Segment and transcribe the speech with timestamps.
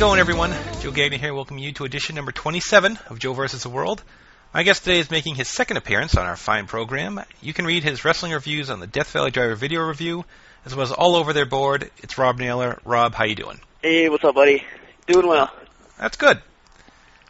[0.00, 0.54] It going, everyone?
[0.80, 3.64] Joe Gagnon here, welcoming you to edition number 27 of Joe vs.
[3.64, 4.02] the World.
[4.54, 7.20] My guest today is making his second appearance on our fine program.
[7.42, 10.24] You can read his wrestling reviews on the Death Valley Driver video review,
[10.64, 11.90] as well as all over their board.
[11.98, 12.80] It's Rob Naylor.
[12.82, 13.60] Rob, how you doing?
[13.82, 14.64] Hey, what's up, buddy?
[15.06, 15.52] Doing well.
[15.98, 16.40] That's good.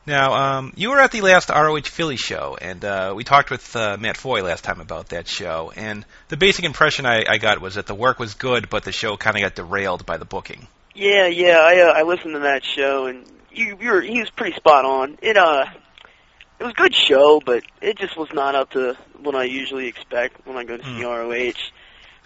[0.07, 3.75] Now, um, you were at the last ROH Philly show, and uh, we talked with
[3.75, 5.73] uh, Matt Foy last time about that show.
[5.75, 8.93] And the basic impression I, I got was that the work was good, but the
[8.93, 10.69] show kind of got derailed by the booking.
[10.95, 14.31] Yeah, yeah, I uh, I listened to that show, and you you were he was
[14.31, 15.19] pretty spot on.
[15.23, 15.67] It uh,
[16.59, 19.87] it was a good show, but it just was not up to what I usually
[19.87, 21.53] expect when I go to see ROH.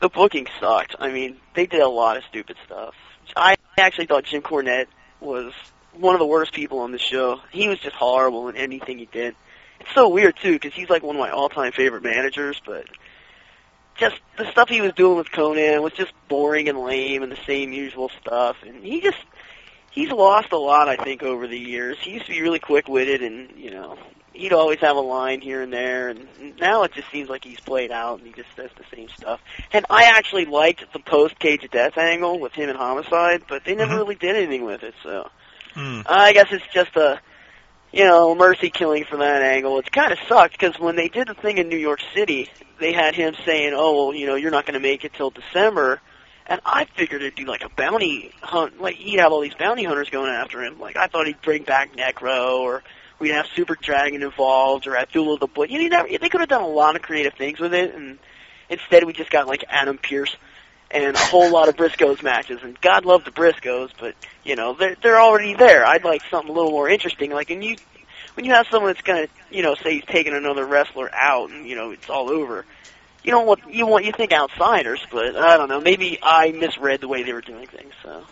[0.00, 0.96] The booking sucked.
[0.98, 2.94] I mean, they did a lot of stupid stuff.
[3.36, 4.86] I actually thought Jim Cornette
[5.20, 5.52] was
[5.92, 7.40] one of the worst people on the show.
[7.52, 9.36] He was just horrible in anything he did.
[9.80, 12.86] It's so weird too, because he's like one of my all-time favorite managers, but
[13.96, 17.38] just the stuff he was doing with Conan was just boring and lame and the
[17.46, 18.56] same usual stuff.
[18.66, 19.18] And he just
[19.90, 21.96] he's lost a lot, I think, over the years.
[22.00, 23.96] He used to be really quick-witted, and you know,
[24.32, 26.08] he'd always have a line here and there.
[26.08, 26.26] And
[26.58, 29.40] now it just seems like he's played out, and he just says the same stuff.
[29.72, 33.64] And I actually liked the post Cage of Death angle with him and Homicide, but
[33.64, 33.98] they never Mhm.
[33.98, 34.94] really did anything with it.
[35.02, 35.30] So
[35.74, 36.00] Hmm.
[36.06, 37.20] I guess it's just a
[37.94, 39.78] you know mercy killing from that angle.
[39.78, 42.92] It's kind of sucked because when they did the thing in New York City, they
[42.92, 46.00] had him saying, "Oh, well, you know, you're not going to make it till December."
[46.46, 49.84] And I figured it'd be like a bounty hunt, like he'd have all these bounty
[49.84, 50.78] hunters going after him.
[50.80, 52.82] Like I thought he'd bring back Necro, or
[53.18, 55.72] we'd have Super Dragon involved, or Abdullah the Butcher.
[55.72, 58.18] You know, they could have done a lot of creative things with it, and
[58.68, 60.36] instead we just got like Adam Pearce
[60.90, 62.60] and a whole lot of Briscoes matches.
[62.62, 64.14] And God love the Briscoes, but
[64.44, 65.86] you know they're they're already there.
[65.86, 67.30] I'd like something a little more interesting.
[67.30, 67.76] Like, and you
[68.34, 71.66] when you have someone that's gonna, you know, say he's taking another wrestler out, and
[71.66, 72.64] you know it's all over.
[73.22, 75.80] You don't want you want you think outsiders, but I don't know.
[75.80, 77.94] Maybe I misread the way they were doing things.
[78.02, 78.24] So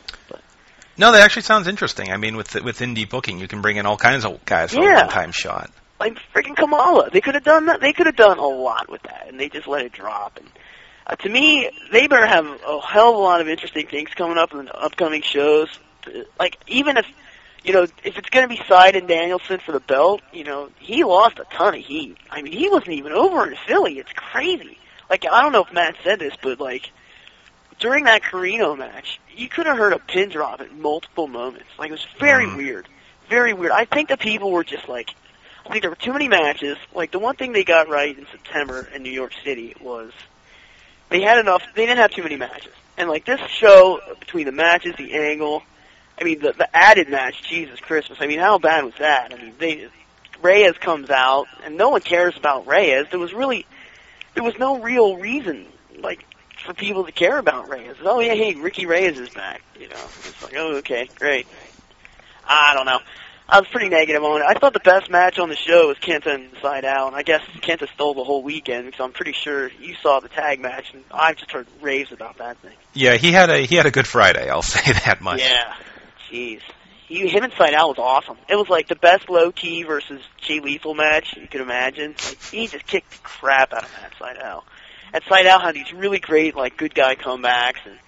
[0.98, 2.12] No, that actually sounds interesting.
[2.12, 4.80] I mean, with with indie booking, you can bring in all kinds of guys for
[4.80, 5.70] a one-time shot.
[5.98, 7.80] like freaking Kamala, they could have done that.
[7.80, 10.36] They could have done a lot with that, and they just let it drop.
[10.36, 10.48] And
[11.06, 14.36] uh, to me, they better have a hell of a lot of interesting things coming
[14.36, 15.68] up in the upcoming shows.
[16.38, 17.06] Like even if
[17.64, 20.70] you know if it's going to be Side and Danielson for the belt, you know
[20.78, 22.16] he lost a ton of heat.
[22.30, 23.98] I mean, he wasn't even over in Philly.
[23.98, 24.78] It's crazy.
[25.10, 26.90] Like I don't know if Matt said this, but like
[27.78, 31.68] during that Carino match, you could have heard a pin drop at multiple moments.
[31.78, 32.56] Like it was very Mhm.
[32.56, 32.88] weird,
[33.28, 33.72] very weird.
[33.72, 35.10] I think the people were just like,
[35.66, 36.76] I think there were too many matches.
[36.94, 40.12] Like the one thing they got right in September in New York City was
[41.08, 41.62] they had enough.
[41.74, 45.62] They didn't have too many matches, and like this show between the matches, the angle.
[46.20, 48.18] I mean, the the added match, Jesus Christmas.
[48.20, 49.32] I mean, how bad was that?
[49.32, 49.88] I mean, they
[50.42, 53.06] Reyes comes out, and no one cares about Reyes.
[53.10, 53.64] There was really,
[54.34, 55.66] there was no real reason,
[55.98, 56.24] like,
[56.64, 57.96] for people to care about Reyes.
[58.02, 59.62] Oh yeah, hey, Ricky Reyes is back.
[59.78, 61.46] You know, it's like, oh okay, great.
[62.46, 62.98] I don't know.
[63.48, 64.44] I was pretty negative on it.
[64.48, 67.42] I thought the best match on the show was Kenta and Sydal, and I guess
[67.60, 71.04] Kenta stole the whole weekend, so I'm pretty sure you saw the tag match, and
[71.10, 72.74] I've just heard raves about that thing.
[72.94, 74.48] Yeah, he had a he had a good Friday.
[74.48, 75.40] I'll say that much.
[75.40, 75.74] Yeah,
[76.32, 76.60] jeez.
[77.08, 78.38] He, him and Out was awesome.
[78.48, 82.14] It was like the best Low Ki versus Jay Lethal match you could imagine.
[82.24, 84.62] Like, he just kicked the crap out of Matt Sydal.
[85.12, 87.98] And Out had these really great like good guy comebacks, and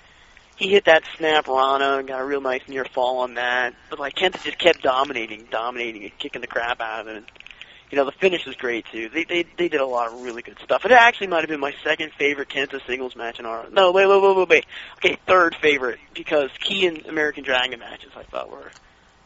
[0.57, 3.75] he hit that snap Rana and got a real nice near fall on that.
[3.91, 7.17] But like Kenta just kept dominating, dominating, and kicking the crap out of him.
[7.17, 7.27] And,
[7.94, 9.09] you know the finish was great too.
[9.09, 10.84] They they they did a lot of really good stuff.
[10.84, 13.71] It actually might have been my second favorite Kenta singles match in our.
[13.71, 14.66] No, wait, wait, wait, wait, wait.
[14.97, 18.72] Okay, third favorite because Ki and American Dragon matches I thought were,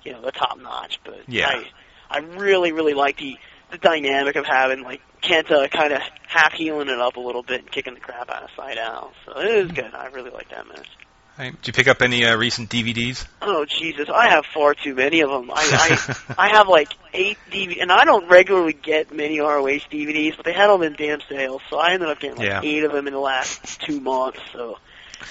[0.05, 1.01] you know, the top notch.
[1.03, 1.49] But Yeah.
[1.49, 1.67] I
[2.11, 3.39] I really really like the
[3.71, 7.61] the dynamic of having like Kenta kind of half heeling it up a little bit
[7.61, 9.13] and kicking the crap out of Sydal.
[9.25, 9.77] So it was mm-hmm.
[9.77, 9.95] good.
[9.95, 10.91] I really like that match.
[11.39, 11.53] Right.
[11.63, 13.25] Did you pick up any uh, recent DVDs?
[13.41, 15.51] Oh Jesus, I have far too many of them.
[15.53, 16.15] I I,
[16.47, 20.53] I have like eight DVDs, and I don't regularly get many ROH DVDs, but they
[20.53, 22.61] had them in damn sales, so I ended up getting like Yeah.
[22.65, 24.41] eight of them in the last two months.
[24.53, 24.79] So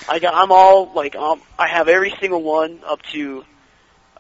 [0.08, 3.44] I got, I'm all like, um, I have every single one up to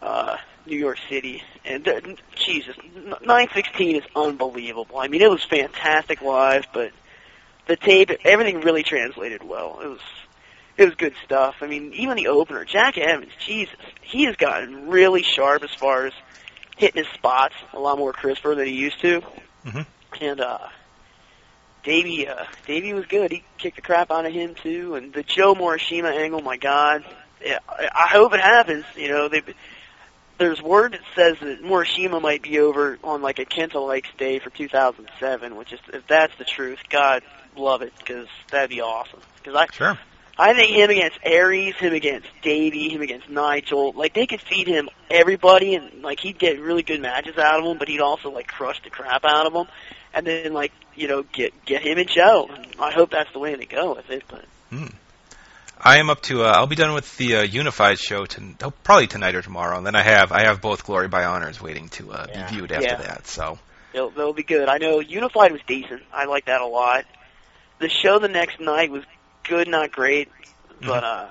[0.01, 0.35] uh
[0.65, 2.03] New York City, and th-
[2.35, 2.75] Jesus,
[3.23, 4.97] nine sixteen is unbelievable.
[4.99, 6.91] I mean, it was fantastic live, but
[7.67, 9.79] the tape, everything really translated well.
[9.81, 9.99] It was
[10.77, 11.55] it was good stuff.
[11.61, 16.05] I mean, even the opener, Jack Evans, Jesus, he has gotten really sharp as far
[16.05, 16.13] as
[16.77, 19.21] hitting his spots a lot more crisper than he used to.
[19.65, 19.85] Mhm.
[20.21, 20.59] And uh
[21.83, 23.31] Davey, uh, Davey was good.
[23.31, 24.95] He kicked the crap out of him too.
[24.95, 27.05] And the Joe Morishima angle, my God,
[27.43, 28.83] yeah, I, hope it happens.
[28.95, 29.41] You know, they
[30.37, 34.39] there's word that says that Morishima might be over on like a Kenta like stay
[34.39, 37.23] for 2007, which is if that's the truth, God
[37.55, 39.21] love it because that'd be awesome.
[39.37, 39.97] Because I Sure.
[40.39, 44.67] I think him against Aries, him against Davey, him against Nigel, like they could feed
[44.67, 48.29] him everybody, and like he'd get really good matches out of them, but he'd also
[48.29, 49.67] like crush the crap out of them,
[50.13, 52.49] and then like you know get get him and Joe.
[52.53, 54.45] And I hope that's the way they go with it, but.
[54.69, 54.87] Hmm.
[55.79, 56.43] I am up to.
[56.43, 59.77] Uh, I'll be done with the uh, Unified show to, oh, probably tonight or tomorrow,
[59.77, 62.49] and then I have I have both Glory by Honors waiting to uh, Yeah.
[62.49, 62.95] be viewed after Yeah.
[62.95, 63.27] that.
[63.27, 63.59] So
[63.93, 64.69] They'll, they'll be good.
[64.69, 66.03] I know Unified was decent.
[66.13, 67.05] I like that a lot.
[67.79, 69.03] The show the next night was
[69.47, 70.29] good, not great,
[70.81, 71.29] but uh,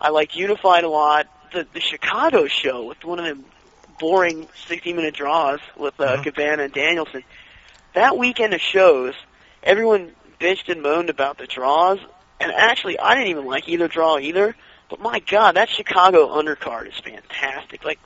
[0.00, 1.26] I like Unified a lot.
[1.52, 3.44] The the Chicago show with one of them
[3.98, 6.24] boring 60 minute draws with uh, Mhm.
[6.24, 7.22] Cabana and Danielson.
[7.94, 9.14] That weekend of shows,
[9.62, 11.98] everyone bitched and moaned about the draws,
[12.40, 14.56] and actually I didn't even like either draw either.
[14.88, 17.84] But my God, that Chicago undercard is fantastic.
[17.84, 17.98] Like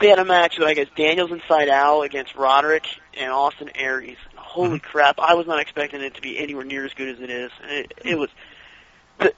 [0.00, 2.86] they had a match with I guess Daniels and Sydal against Roderick
[3.16, 4.16] and Austin Aries.
[4.36, 5.18] Holy crap!
[5.18, 7.50] I was not expecting it to be anywhere near as good as it is.
[7.68, 8.30] It, it was
[9.18, 9.32] the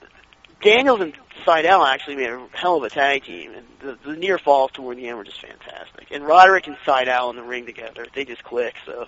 [0.61, 1.13] Daniels and
[1.45, 4.97] Sydal actually made a hell of a tag team, and the, the near falls toward
[4.97, 6.07] the end were just fantastic.
[6.11, 8.75] And Roderick and Sydal in the ring together, they just click.
[8.85, 9.07] So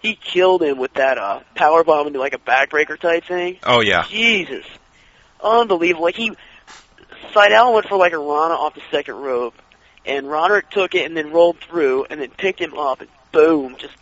[0.00, 3.58] he killed him with that uh, power bomb into like a backbreaker type thing.
[3.64, 4.64] oh yeah, Jesus,
[5.42, 6.04] unbelievable!
[6.04, 6.32] Like he,
[7.32, 9.54] Sydal went for like a Rana off the second rope,
[10.04, 13.76] and Roderick took it and then rolled through, and then picked him up, and boom,
[13.78, 13.94] just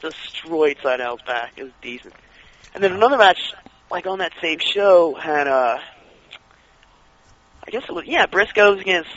[0.00, 1.52] destroyed Sydal's back.
[1.56, 2.14] It was decent.
[2.74, 3.54] And then another match,
[3.90, 5.78] like on that same show, had uh,
[7.66, 9.10] I guess it was yeah, Briscoes against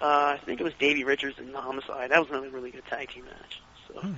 [0.00, 2.10] uh, I think it was Davey Richards and Homicide.
[2.10, 3.60] That was another really good tag team match.
[3.88, 4.00] So.
[4.00, 4.12] Hmm.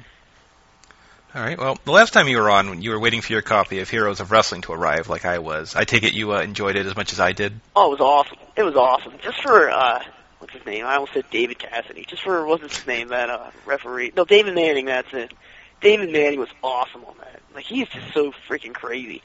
[1.34, 1.58] all right.
[1.58, 3.88] Well, the last time you were on, when you were waiting for your copy of
[3.88, 6.86] Heroes of Wrestling to arrive, like I was, I take it you uh, enjoyed it
[6.86, 7.60] as much as I did.
[7.74, 8.38] Oh, it was awesome.
[8.56, 9.14] It was awesome.
[9.22, 10.02] Just for uh
[10.38, 10.84] what's his name?
[10.84, 12.04] I almost said David Cassidy.
[12.06, 13.08] Just for what's his name?
[13.08, 14.12] That uh referee.
[14.14, 15.32] No, David Manning, that's it.
[15.80, 17.40] David Manning was awesome on that.
[17.54, 19.22] Like he's just so freaking crazy.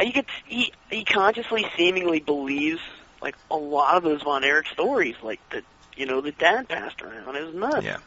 [0.00, 2.80] You could he he consciously seemingly believes
[3.20, 5.64] like a lot of those Von Erich stories, like that
[5.96, 7.34] you know, the dad passed around.
[7.34, 7.84] It was nuts.
[7.84, 7.98] Yeah.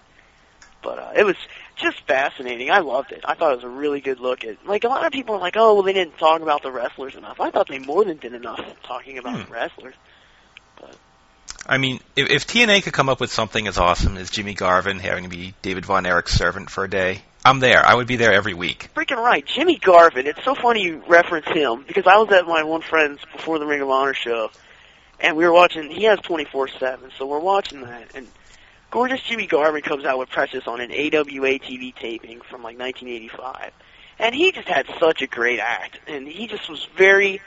[0.81, 1.35] But uh, it was
[1.75, 2.71] just fascinating.
[2.71, 3.21] I loved it.
[3.23, 4.65] I thought it was a really good look at.
[4.65, 7.13] Like a lot of people are like, "Oh, well, they didn't talk about the wrestlers
[7.15, 9.43] enough." I thought they more than did enough talking about Hmm.
[9.43, 9.95] the wrestlers.
[11.67, 14.97] I mean, if, if TNA could come up with something as awesome as Jimmy Garvin
[14.99, 17.83] having to be David Von Erich's servant for a day, I'm there.
[17.83, 18.89] I would be there every week.
[18.95, 20.27] Freaking right, Jimmy Garvin.
[20.27, 23.65] It's so funny you reference him because I was at my one friend's before the
[23.65, 24.51] Ring of Honor show,
[25.19, 25.89] and we were watching.
[25.89, 28.15] He has twenty four seven, so we're watching that.
[28.15, 28.27] And
[28.91, 33.71] gorgeous Jimmy Garvin comes out with Precious on an AWA TV taping from like 1985,
[34.19, 37.41] and he just had such a great act, and he just was very.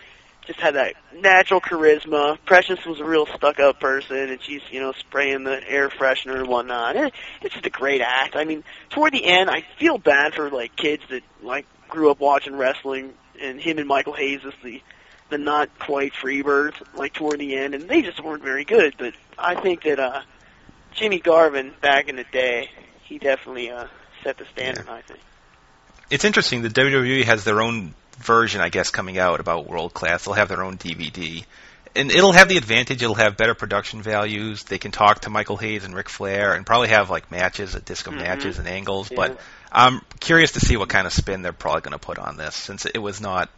[0.46, 2.38] Just had that natural charisma.
[2.44, 6.46] Precious was a real stuck-up person, and she's, you know, spraying the air freshener and
[6.46, 6.96] whatnot.
[6.96, 8.36] It, it's just a great act.
[8.36, 12.20] I mean, toward the end, I feel bad for like kids that like grew up
[12.20, 14.82] watching wrestling, and him and Michael Hayes is the
[15.30, 18.94] the not quite Freebirds like toward the end, and they just weren't very good.
[18.98, 20.22] But I think that uh
[20.92, 22.70] Jimmy Garvin back in the day,
[23.04, 23.86] he definitely uh
[24.22, 24.88] set the standard.
[24.88, 25.20] I think.
[26.10, 26.62] It's interesting.
[26.62, 30.24] The WWE has their own version, I guess, coming out about World Class.
[30.24, 31.44] They'll have their own DVD.
[31.96, 34.64] And it'll have the advantage, it'll have better production values.
[34.64, 37.80] They can talk to Michael Hayes and Ric Flair and probably have like matches, a
[37.80, 38.18] disc of Mhm.
[38.18, 39.10] matches and angles.
[39.10, 39.16] Yeah.
[39.16, 39.40] But
[39.70, 42.56] I'm curious to see what kind of spin they're probably going to put on this
[42.56, 43.48] since it was not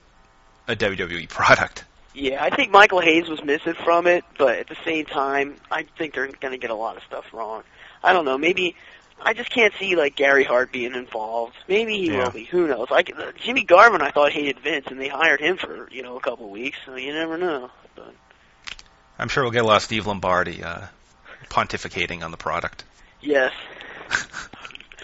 [0.69, 1.85] a WWE product.
[2.13, 5.85] Yeah, I think Michael Hayes was missing from it, but at the same time, I
[5.99, 7.63] think they're going to get a lot of stuff wrong.
[8.03, 8.39] I don't know.
[8.39, 8.75] Maybe
[9.23, 11.55] I just can't see like Gary Hart being involved.
[11.69, 12.25] Maybe he Yeah.
[12.27, 12.45] will be.
[12.45, 12.91] Who knows?
[12.91, 16.17] Like uh, Jimmy Garvin, I thought hated Vince, and they hired him for you know
[16.17, 16.79] a couple of weeks.
[16.87, 17.71] So you never know.
[17.95, 18.15] But
[19.19, 20.87] I'm sure we'll get a lot of Steve Lombardi uh,
[21.49, 22.85] pontificating on the product.
[23.21, 23.53] yes,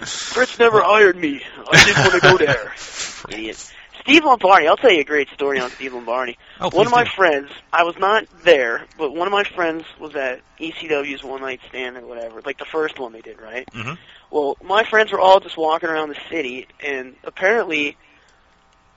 [0.04, 1.42] Fritz never hired me.
[1.70, 2.74] I didn't want to go there.
[3.30, 3.72] Idiot.
[4.02, 4.66] Steve Lombardi.
[4.66, 6.36] I'll tell you a great story on Steve Lombardi.
[6.60, 7.10] Oh, one of my do.
[7.14, 11.60] friends, I was not there, but one of my friends was at ECW's One Night
[11.68, 13.66] Stand or whatever, like the first one they did, right?
[13.72, 13.96] Mhm.
[14.30, 17.96] Well, my friends were all just walking around the city, and apparently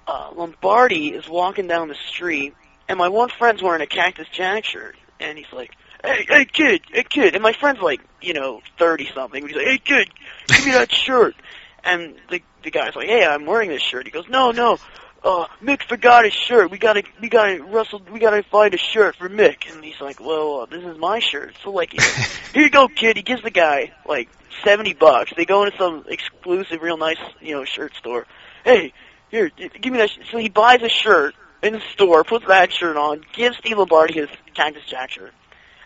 [0.08, 2.54] uh, Lombardi is walking down the street,
[2.88, 5.72] and my one friend's wearing a Cactus Jack shirt, and he's like,
[6.04, 9.42] "Hey, hey, kid, hey, kid," and my friend's like, you know, thirty something.
[9.44, 10.10] and He's like, "Hey, kid,
[10.48, 11.36] give me that shirt,"
[11.86, 14.78] and the the guy's like, "Hey, I'm wearing this shirt." He goes, "No, no."
[15.24, 16.70] Uh, Mick forgot his shirt.
[16.70, 19.74] We gotta, we gotta, Russell, we gotta find a shirt for Mick.
[19.74, 21.56] And he's like, well, uh, this is my shirt.
[21.64, 22.00] So like,
[22.54, 23.18] here you go, kid.
[23.18, 24.30] He gives the guy like
[24.64, 25.34] seventy bucks.
[25.36, 28.28] They go into some exclusive, real nice, you know, shirt store.
[28.64, 28.94] Hey,
[29.30, 30.12] here, give me that.
[30.12, 30.30] Sh-.
[30.32, 34.14] So he buys a shirt in the store, puts that shirt on, gives Steve Lombardi
[34.14, 35.34] his Cactus Jack shirt.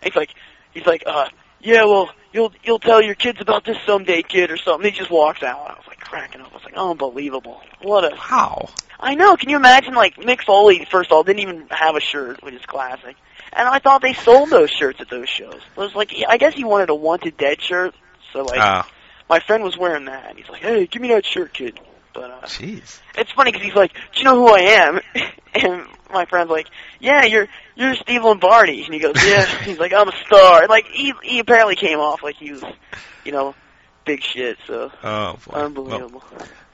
[0.02, 0.34] And he's like,
[0.72, 1.28] he's like, uh,
[1.60, 4.90] yeah, well, you'll you'll tell your kids about this someday, kid, or something.
[4.90, 5.70] He just walks out.
[5.70, 6.50] I was like, cracking up.
[6.50, 7.60] I was like, unbelievable.
[7.82, 8.68] What a Wow.
[8.98, 9.36] I know.
[9.36, 9.94] Can you imagine?
[9.94, 13.16] Like Mick Foley, first of all, didn't even have a shirt, which is classic.
[13.52, 15.56] And I thought they sold those shirts at those shows.
[15.56, 17.94] It was like, I guess he wanted a wanted dead shirt.
[18.32, 18.88] So like, Ah,
[19.30, 21.78] my friend was wearing that, and he's like, "Hey, give me that shirt, kid."
[22.12, 23.00] But uh, jeez.
[23.16, 25.00] it's funny because he's like, "Do you know who I am?"
[25.54, 29.92] and my friend's like, "Yeah, you're you're Steve Lombardi." And he goes, "Yeah." he's like,
[29.92, 32.62] "I'm a star." And Like he he apparently came off like he was,
[33.24, 33.54] you know,
[34.04, 34.58] big shit.
[34.66, 35.38] So Oh, boy.
[35.52, 36.22] Well, unbelievable.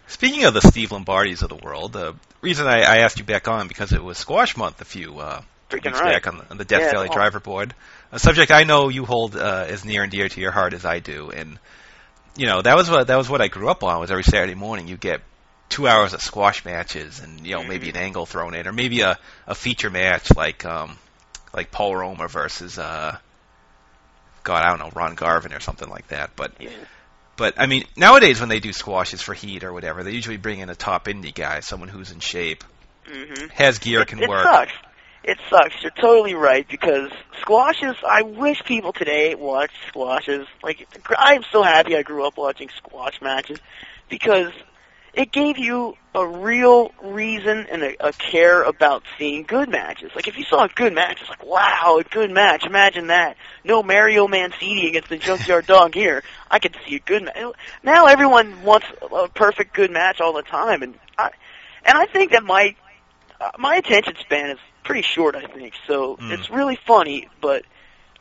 [0.06, 3.48] speaking of the Steve Lombardis of the world, the reason I, I asked you back
[3.48, 6.12] on because it was Squash Month a few uh, Freaking weeks right.
[6.22, 7.14] back on the, on the Death Yeah, Valley oh.
[7.14, 7.74] Driver Board,
[8.12, 10.84] a subject I know you hold uh, as near and dear to your heart as
[10.84, 11.58] I do, and
[12.36, 13.98] you know that was what that was what I grew up on.
[14.00, 15.22] Was every Saturday morning you get
[15.68, 17.96] two hours of squash matches, and you know maybe Mm-hmm.
[17.96, 20.98] an angle thrown in, or maybe a a feature match like um
[21.54, 23.16] like Paul Roma versus uh
[24.44, 26.52] God I don't know Ron Garvin or something like that, but.
[26.60, 26.70] yeah.
[27.36, 30.60] But I mean, nowadays when they do squashes for heat or whatever, they usually bring
[30.60, 32.64] in a top indie guy, someone who's in shape,
[33.06, 34.42] hmm has gear, it, can it work.
[34.42, 34.72] sucks.
[35.24, 35.74] It sucks.
[35.82, 37.96] You're totally right because squashes.
[38.08, 40.46] I wish people today watched squashes.
[40.62, 40.86] Like
[41.18, 43.58] I'm so happy I grew up watching squash matches
[44.08, 44.52] because
[45.16, 50.12] it gave you a real reason and a, a care about seeing good matches.
[50.14, 52.64] Like if you saw a good match, it's like wow, a good match.
[52.64, 53.36] Imagine that.
[53.64, 56.22] No Mario Mancini against the Junkyard Dog here.
[56.50, 57.36] I could see a good match.
[57.82, 61.30] Now everyone wants a perfect good match all the time, and I
[61.84, 62.76] and I think that my
[63.40, 65.34] uh, my attention span is pretty short.
[65.34, 66.16] I think so.
[66.16, 66.30] Mm.
[66.32, 67.64] It's really funny, but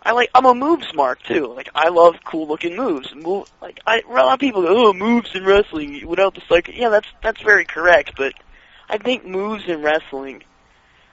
[0.06, 1.48] I like I'm a moves mark too.
[1.48, 3.14] Like I love cool looking moves.
[3.16, 6.70] Move like I a lot of people go, oh moves in wrestling without the psych.
[6.72, 8.12] Yeah, that's that's very correct.
[8.16, 8.34] But
[8.88, 10.44] I think moves in wrestling,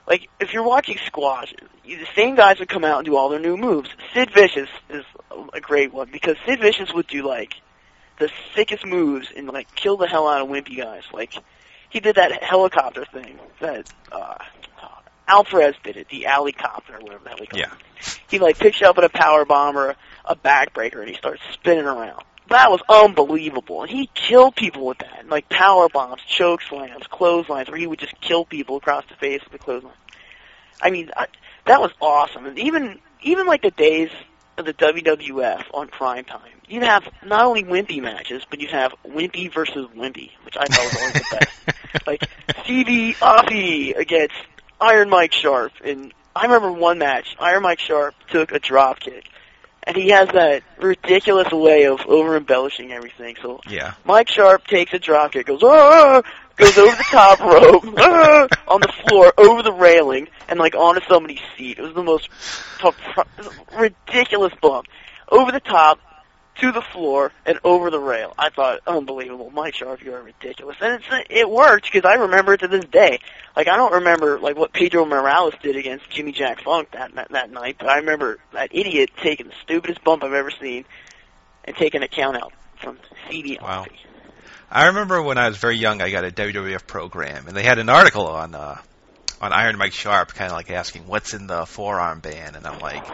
[0.07, 3.39] like if you're watching squash, the same guys would come out and do all their
[3.39, 3.89] new moves.
[4.13, 5.05] Sid Vicious is
[5.53, 7.55] a great one because Sid Vicious would do like
[8.19, 11.03] the sickest moves and like kill the hell out of wimpy guys.
[11.11, 11.33] Like
[11.89, 14.35] he did that helicopter thing that uh
[15.27, 17.73] Alvarez did it, the alley copter, or whatever the hell he called Yeah.
[17.99, 18.19] it.
[18.29, 21.41] He like picks you up in a power bomb or a backbreaker and he starts
[21.53, 22.21] spinning around.
[22.49, 23.81] That was unbelievable.
[23.83, 25.27] And he killed people with that.
[25.29, 29.41] Like power bombs, choke slams, clotheslines, where he would just kill people across the face
[29.45, 29.93] with a clothesline.
[30.81, 31.27] I mean, I,
[31.65, 32.45] that was awesome.
[32.45, 34.09] And even even like the days
[34.57, 38.93] of the WWF on prime time, you'd have not only wimpy matches, but you'd have
[39.07, 41.59] wimpy versus wimpy, which I thought was always the best.
[42.07, 42.27] Like
[42.63, 44.33] Stevie Offie against
[44.83, 47.37] Iron Mike Sharp, and I remember one match.
[47.39, 49.29] Iron Mike Sharp took a drop kick,
[49.83, 53.37] and he has that ridiculous way of over embellishing everything.
[53.41, 53.93] So Yeah.
[54.03, 56.21] Mike Sharp takes a drop kick, goes ah,
[56.57, 61.01] goes over the top rope ah, on the floor, over the railing, and like onto
[61.07, 61.79] somebody's seat.
[61.79, 62.27] It was the most
[63.77, 64.87] ridiculous bump
[65.29, 65.99] over the top
[66.55, 68.33] to the floor and over the rail.
[68.37, 72.53] I thought unbelievable, Mike Sharp, you are ridiculous, and it's it worked because I remember
[72.53, 73.19] it to this day.
[73.55, 77.29] Like I don't remember like what Pedro Morales did against Jimmy Jack Funk that that,
[77.31, 80.85] that night, but I remember that idiot taking the stupidest bump I've ever seen
[81.65, 83.57] and taking a count out from CD.
[83.61, 83.85] Wow.
[84.69, 87.77] I remember when I was very young, I got a WWF program, and they had
[87.77, 88.77] an article on uh,
[89.39, 92.79] on Iron Mike Sharp, kind of like asking what's in the forearm band, and I'm
[92.79, 93.05] like,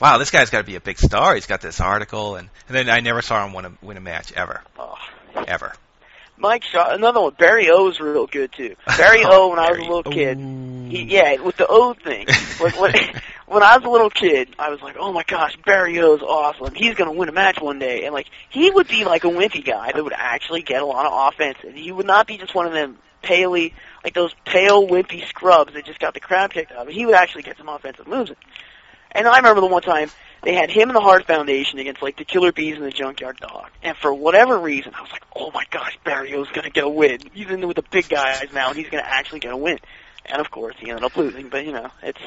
[0.00, 1.34] wow, this guy's got to be a big star.
[1.34, 4.00] He's got this article, and and then I never saw him win a win a
[4.00, 4.96] match ever, Oh.
[5.46, 5.72] ever.
[6.40, 7.34] Mike Shaw, another one.
[7.36, 8.76] Barry O's real good too.
[8.96, 12.28] Barry O, when I was a little kid, he, yeah, with the O thing.
[12.60, 12.92] when, when,
[13.48, 16.74] when I was a little kid, I was like, oh my gosh, Barry O's awesome.
[16.76, 19.64] He's gonna win a match one day, and like he would be like a wimpy
[19.64, 22.54] guy that would actually get a lot of offense, and he would not be just
[22.54, 23.74] one of them paley,
[24.04, 26.94] like those pale wimpy scrubs that just got the crap kicked out of him.
[26.94, 28.30] He would actually get some offensive moves.
[29.12, 30.10] And I remember the one time
[30.42, 33.38] they had him and the Hart Foundation against like the Killer Bees and the Junkyard
[33.38, 33.70] Dog.
[33.82, 36.88] And for whatever reason, I was like, oh my gosh, Barry O's gonna get a
[36.88, 37.20] win.
[37.32, 39.78] He's in with the big guys now, and he's gonna actually get a win.
[40.26, 41.48] And of course, he ended up losing.
[41.48, 42.20] But you know, it's.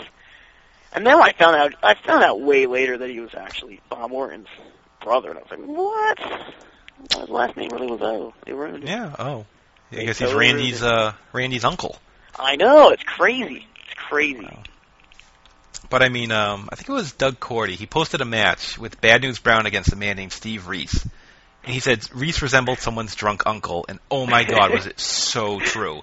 [0.94, 4.12] And then I found out, I found out way later that he was actually Bob
[4.12, 4.50] Orton's
[5.02, 6.20] brother, and I was like, what?
[7.18, 8.34] His last name really was O.
[8.46, 8.84] They ruined.
[8.88, 9.16] Yeah.
[9.18, 9.46] Oh.
[9.92, 11.98] I guess he's Randy's uh Randy's uncle.
[12.38, 13.68] I know, it's crazy.
[13.86, 14.44] It's crazy.
[14.44, 14.64] Wow.
[15.90, 17.76] But I mean, um, I think it was Doug Cordy.
[17.76, 21.04] He posted a match with Bad News Brown against a man named Steve Reese.
[21.64, 25.60] And he said Reese resembled someone's drunk uncle, and oh my God, was it so
[25.60, 26.02] true?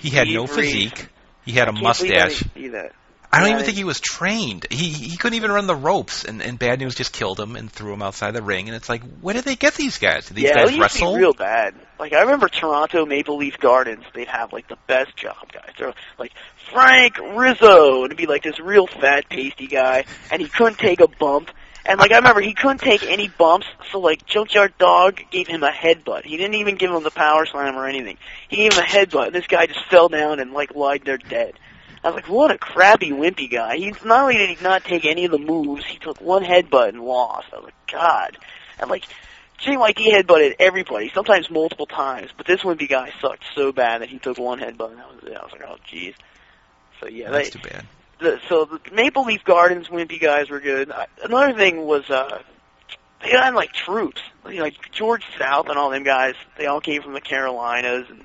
[0.00, 0.72] He had no Steve Reese.
[0.72, 1.08] physique.
[1.44, 2.38] He had a I I mustache.
[2.40, 2.92] didn't see that.
[3.32, 4.66] I don't Yeah, even think he was trained.
[4.70, 7.70] He he couldn't even run the ropes, and, and Bad News just killed him and
[7.70, 8.68] threw him outside the ring.
[8.68, 10.26] And it's like, where did they get these guys?
[10.26, 11.14] Did these yeah, guys wrestle?
[11.14, 11.74] real bad.
[11.98, 15.70] Like I remember Toronto Maple Leaf Gardens, they'd have like the best job guys.
[15.78, 16.32] They're like
[16.72, 21.08] Frank Rizzo, and be like this real fat, pasty guy, and he couldn't take a
[21.08, 21.50] bump.
[21.86, 25.62] And like I remember, he couldn't take any bumps, so like Junkyard Dog gave him
[25.62, 26.24] a headbutt.
[26.24, 28.18] He didn't even give him the power slam or anything.
[28.48, 29.26] He gave him a headbutt.
[29.26, 31.58] And this guy just fell down and like lied there dead.
[32.02, 33.76] I was like, what a crappy, wimpy guy.
[33.76, 36.90] He's not only did he not take any of the moves, he took one headbutt
[36.90, 37.48] and lost.
[37.52, 38.38] I was like, God.
[38.78, 39.04] And like,
[39.60, 44.18] JYD headbutted everybody, sometimes multiple times, but this wimpy guy sucked so bad that he
[44.18, 45.36] took one headbutt and that was it.
[45.36, 46.14] I was like, oh jeez.
[47.00, 47.86] So yeah, That's they, too bad.
[48.20, 50.90] the, so the Maple Leaf Gardens wimpy guys were good.
[50.90, 52.42] I, another thing was uh
[53.22, 56.34] they had like troops, like George South and all them guys.
[56.56, 58.24] They all came from the Carolinas and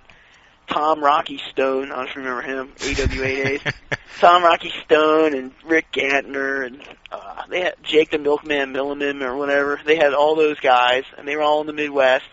[0.68, 1.92] Tom Rocky Stone.
[1.92, 3.62] I don't know if you remember him, AWA days.
[4.20, 6.82] Tom Rocky Stone and Rick Gantner and
[7.12, 9.80] uh, they had Jake the Milkman Milliman or whatever.
[9.86, 12.26] They had all those guys, and they were all in the Midwest.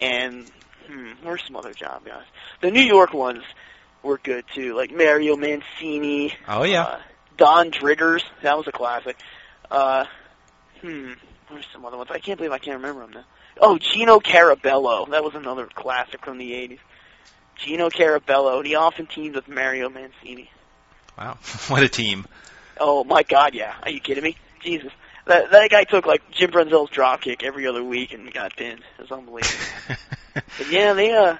[0.00, 0.50] And
[0.86, 2.24] hmm, where's some other job guys?
[2.60, 3.42] The New York ones
[4.02, 6.34] were good too, like Mario Mancini.
[6.48, 6.82] oh yeah.
[6.82, 7.00] Uh,
[7.36, 9.16] Don Driggers, that was a classic.
[9.70, 10.06] Uh,
[10.80, 11.12] hmm,
[11.48, 12.10] where's some other ones?
[12.10, 13.24] I can't believe I can't remember them now.
[13.58, 16.78] Oh, Gino Carabello, that was another classic from the '80s.
[17.58, 20.50] Gino Carabello, and he often teams with Mario Mancini.
[21.18, 21.38] wow.
[21.68, 22.26] what a team.
[22.78, 23.74] Oh my God, yeah.
[23.82, 24.36] Are you kidding me?
[24.62, 24.92] Jesus,
[25.26, 28.80] that that guy took like Jim Brunzell's dropkick every other week and got pinned.
[28.98, 29.64] It was unbelievable.
[30.58, 31.36] But yeah, they uh,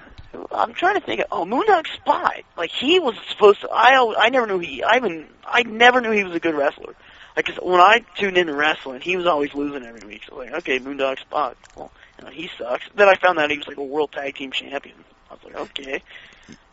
[0.51, 1.21] I'm trying to think.
[1.21, 2.35] Of, oh, Moondog Spot.
[2.55, 3.69] Like he was supposed to.
[3.71, 4.83] I I never knew he.
[4.83, 6.95] I even I never knew he was a good wrestler.
[7.35, 10.23] Like 'cause when I tuned into wrestling, he was always losing every week.
[10.27, 11.57] So like, okay, Moondog Spot.
[11.75, 12.85] Well, you know, he sucks.
[12.95, 14.95] Then I found out he was like a world tag team champion.
[15.43, 16.03] Was like, okay,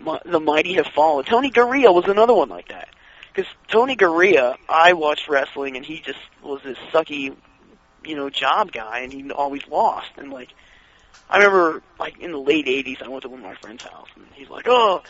[0.01, 1.25] Mi- the mighty have fallen.
[1.25, 2.89] Tony Garea was another one like that.
[3.33, 7.35] Because Tony Garea, I watched wrestling, and he just was this sucky,
[8.05, 10.11] you know, job guy, and he always lost.
[10.17, 10.51] And like,
[11.29, 14.09] I remember, like in the late '80s, I went to one of my friend's house,
[14.15, 15.03] and he's like, "Oh,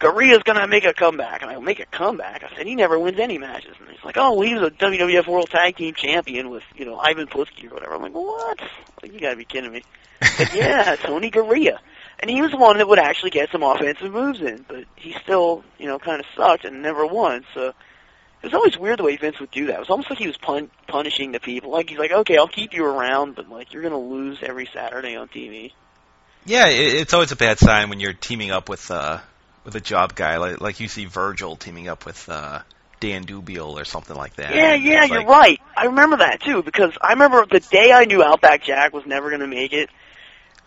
[0.00, 2.98] Garea's gonna make a comeback," and I go, "Make a comeback?" I said, "He never
[2.98, 5.94] wins any matches." And he's like, "Oh, well, he was a WWF World Tag Team
[5.94, 8.60] Champion with, you know, Ivan Putski or whatever." I'm like, "What?
[9.02, 9.82] Like, you gotta be kidding me!"
[10.20, 11.78] But yeah, Tony Garea.
[12.20, 15.14] And he was the one that would actually get some offensive moves in, but he
[15.22, 17.44] still, you know, kind of sucked and never won.
[17.54, 17.74] So it
[18.42, 19.76] was always weird the way Vince would do that.
[19.76, 21.70] It was almost like he was pun- punishing the people.
[21.70, 25.16] Like he's like, okay, I'll keep you around, but like you're gonna lose every Saturday
[25.16, 25.72] on TV.
[26.44, 29.18] Yeah, it, it's always a bad sign when you're teaming up with uh
[29.64, 32.60] with a job guy like like you see Virgil teaming up with uh
[33.00, 34.54] Dan Dubiel or something like that.
[34.54, 35.60] Yeah, yeah, you're like- right.
[35.76, 39.30] I remember that too because I remember the day I knew Outback Jack was never
[39.30, 39.88] gonna make it.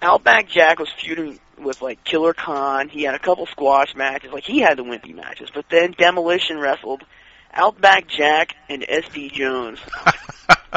[0.01, 2.89] Outback Jack was feuding with like Killer Khan.
[2.89, 4.31] He had a couple squash matches.
[4.31, 7.03] Like he had the wimpy matches, but then Demolition wrestled
[7.53, 9.79] Outback Jack and SD Jones.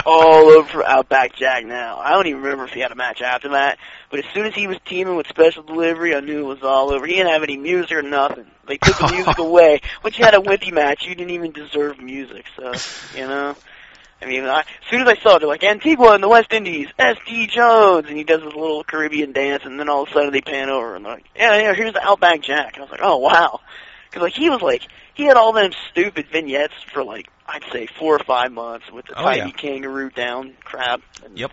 [0.04, 1.98] all over Outback Jack now.
[1.98, 3.78] I don't even remember if he had a match after that,
[4.10, 6.92] but as soon as he was teaming with Special Delivery, I knew it was all
[6.92, 7.06] over.
[7.06, 8.46] He didn't have any music or nothing.
[8.66, 9.80] They took the music away.
[10.02, 12.44] Once you had a wimpy match, you didn't even deserve music.
[12.56, 12.72] So,
[13.16, 13.56] you know.
[14.22, 16.52] I mean, I, as soon as I saw it, they're like, Antigua in the West
[16.52, 17.48] Indies, S.D.
[17.48, 20.40] Jones, and he does his little Caribbean dance, and then all of a sudden they
[20.40, 22.74] pan over, and they're like, yeah, yeah, here's the Outback Jack.
[22.76, 23.60] And I was like, oh, wow.
[24.08, 24.82] Because, like, he was like,
[25.14, 29.06] he had all them stupid vignettes for, like, I'd say four or five months with
[29.06, 29.50] the Oh, tiny yeah.
[29.50, 31.02] kangaroo down crap.
[31.24, 31.50] And Yep.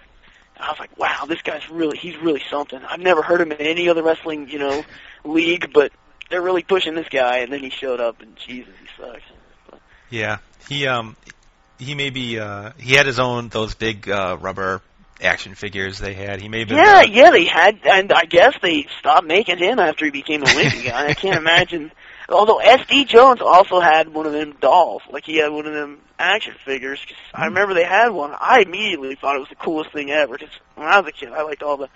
[0.57, 2.79] I was like, wow, this guy's really, he's really something.
[2.87, 4.83] I've never heard him in any other wrestling, you know,
[5.25, 5.91] league, but
[6.29, 9.23] they're really pushing this guy, and then he showed up, and Jesus, he sucks.
[10.09, 10.37] Yeah,
[10.69, 11.15] he um
[11.81, 14.81] he maybe uh he had his own those big uh rubber
[15.21, 16.41] action figures they had.
[16.41, 19.57] He may have been Yeah, uh, yeah, they had, and I guess they stopped making
[19.57, 21.07] him after he became a wimpy guy.
[21.07, 21.91] I can't imagine.
[22.29, 23.05] Although S.D.
[23.05, 26.99] Jones also had one of them dolls, like he had one of them action figures.
[27.05, 28.33] 'cause I remember they had one.
[28.39, 30.37] I immediately thought it was the coolest thing ever.
[30.37, 31.89] Because when I was a kid, I liked all the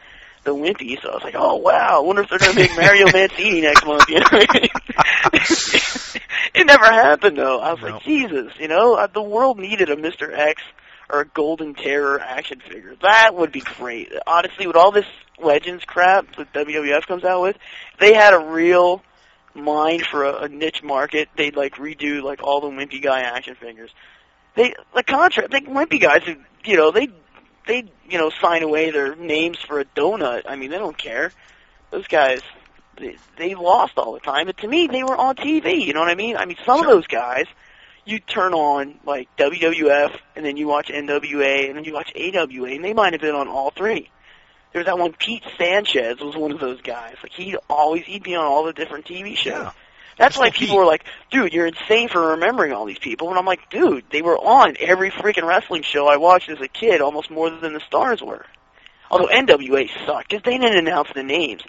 [0.46, 3.08] the wimpy, so I was like, oh wow, I wonder if they're gonna make Mario
[3.14, 4.08] Mancini next month.
[4.10, 4.28] You know?
[6.54, 7.60] it never happened though.
[7.60, 7.90] I was No.
[7.90, 10.38] like, Jesus, you know, uh, the world needed a Mr.
[10.38, 10.62] X
[11.10, 12.96] or a Golden Terror action figure.
[13.02, 14.12] That would be great.
[14.26, 15.06] Honestly, with all this
[15.38, 17.58] Legends crap that WWF comes out with,
[18.00, 19.02] they had a real
[19.54, 23.56] mind for a, a niche market, they'd like redo like all the wimpy guy action
[23.56, 23.92] figures.
[24.56, 27.10] They the contract, like wimpy guys, who, you know, they
[27.68, 30.44] they you know sign away their names for a donut.
[30.48, 31.32] I mean, they don't care.
[31.92, 32.42] Those guys,
[32.98, 34.48] they, they lost all the time.
[34.48, 35.86] But to me, they were on TV.
[35.86, 36.36] You know what I mean?
[36.38, 36.88] I mean, some Sure.
[36.88, 37.46] of those guys,
[38.06, 42.70] you turn on like WWF, and then you watch NWA, and then you watch AWA,
[42.72, 44.10] and they might have been on all three.
[44.74, 47.16] There was that one Pete Sanchez was one of those guys.
[47.24, 49.54] Like he'd always he'd be on all the different TV shows.
[49.54, 49.72] Yeah.
[50.18, 53.30] That's why people were like, dude, you're insane for remembering all these people.
[53.30, 56.68] And I'm like, dude, they were on every freaking wrestling show I watched as a
[56.68, 58.46] kid, almost more than the stars were.
[59.12, 61.64] Although NWA sucked, because they didn't announce the names.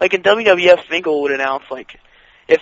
[0.00, 2.00] Like in WWF, Finkel would announce, like,
[2.48, 2.60] if,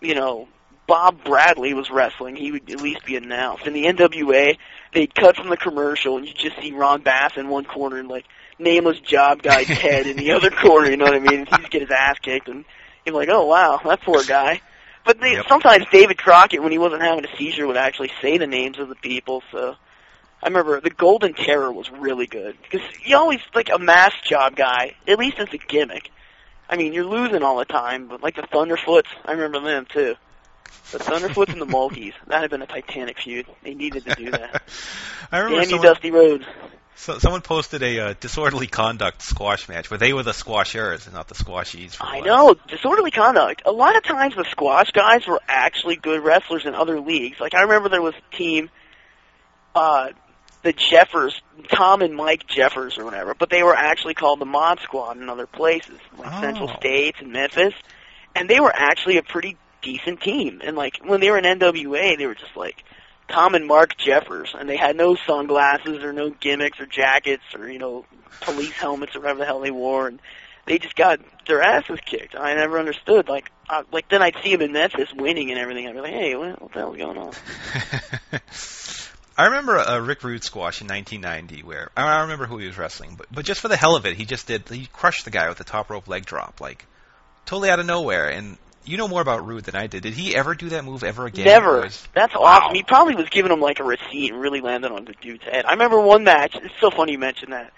[0.00, 0.48] you know,
[0.86, 3.66] Bob Bradley was wrestling, he would at least be announced.
[3.66, 4.56] In the NWA,
[4.94, 7.98] they'd cut from the commercial, and you would just see Ron Bass in one corner
[7.98, 8.24] and like
[8.58, 10.90] nameless job guy Ted in the other corner.
[10.90, 11.44] You know what I mean?
[11.44, 12.64] He'd get his ass kicked, and
[13.04, 14.62] you're like, oh wow, that poor guy.
[15.08, 15.46] But they, Yep.
[15.48, 18.90] sometimes David Crockett, when he wasn't having a seizure, would actually say the names of
[18.90, 19.42] the people.
[19.50, 19.74] So
[20.42, 24.54] I remember the Golden Terror was really good because you always like a mask job
[24.54, 24.96] guy.
[25.08, 26.10] At least it's a gimmick.
[26.68, 30.14] I mean, you're losing all the time, but like the Thunderfoots, I remember them too.
[30.92, 32.12] The Thunderfoots and the Mulkeys.
[32.26, 33.46] That had been a titanic feud.
[33.64, 34.60] They needed to do that.
[35.32, 36.44] I remember Damn someone, Dusty Rhodes.
[36.98, 41.14] So, someone posted a uh, disorderly conduct squash match where they were the squashers and
[41.14, 41.92] not the squashies.
[41.92, 43.62] For I know, disorderly conduct.
[43.66, 47.38] A lot of times the squash guys were actually good wrestlers in other leagues.
[47.38, 48.68] Like I remember there was a team,
[49.76, 50.08] uh,
[50.62, 54.80] the Jeffers, Tom and Mike Jeffers or whatever, but they were actually called the Mod
[54.80, 56.40] Squad in other places, like Oh.
[56.40, 57.74] Central States and Memphis,
[58.34, 60.60] and they were actually a pretty decent team.
[60.64, 62.82] And like when they were in NWA, they were just like
[63.28, 67.70] Tom and Mark Jeffers, and they had no sunglasses or no gimmicks or jackets or
[67.70, 68.04] you know
[68.40, 70.20] police helmets or whatever the hell they wore, and
[70.66, 72.36] they just got their asses kicked.
[72.36, 73.28] I never understood.
[73.28, 75.86] Like, uh, like then I'd see them in Memphis winning and everything.
[75.86, 77.32] I'd be like, hey, what, what the hell's going on?
[79.38, 82.76] I remember a Rick Rude squash in 1990 where I don't remember who he was
[82.76, 85.30] wrestling, but but just for the hell of it, he just did he crushed the
[85.30, 86.86] guy with the top rope leg drop like
[87.46, 88.30] totally out of nowhere.
[88.30, 88.58] And
[88.88, 90.02] you know more about Rude than I did.
[90.02, 91.44] Did he ever do that move ever again?
[91.44, 91.82] Never.
[91.82, 92.42] was- That's Wow.
[92.42, 92.74] awesome.
[92.74, 95.64] He probably was giving him like a receipt and really landed on the dude's head.
[95.66, 96.56] I remember one match.
[96.56, 97.72] It's so funny you mentioned that.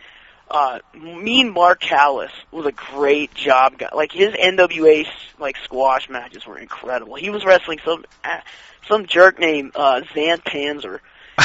[0.51, 3.89] Uh, mean Mark Callous was a great job guy.
[3.95, 5.07] Like his NWA
[5.39, 7.15] like squash matches were incredible.
[7.15, 8.41] He was wrestling some uh,
[8.89, 10.99] some jerk named uh, Zan Panzer.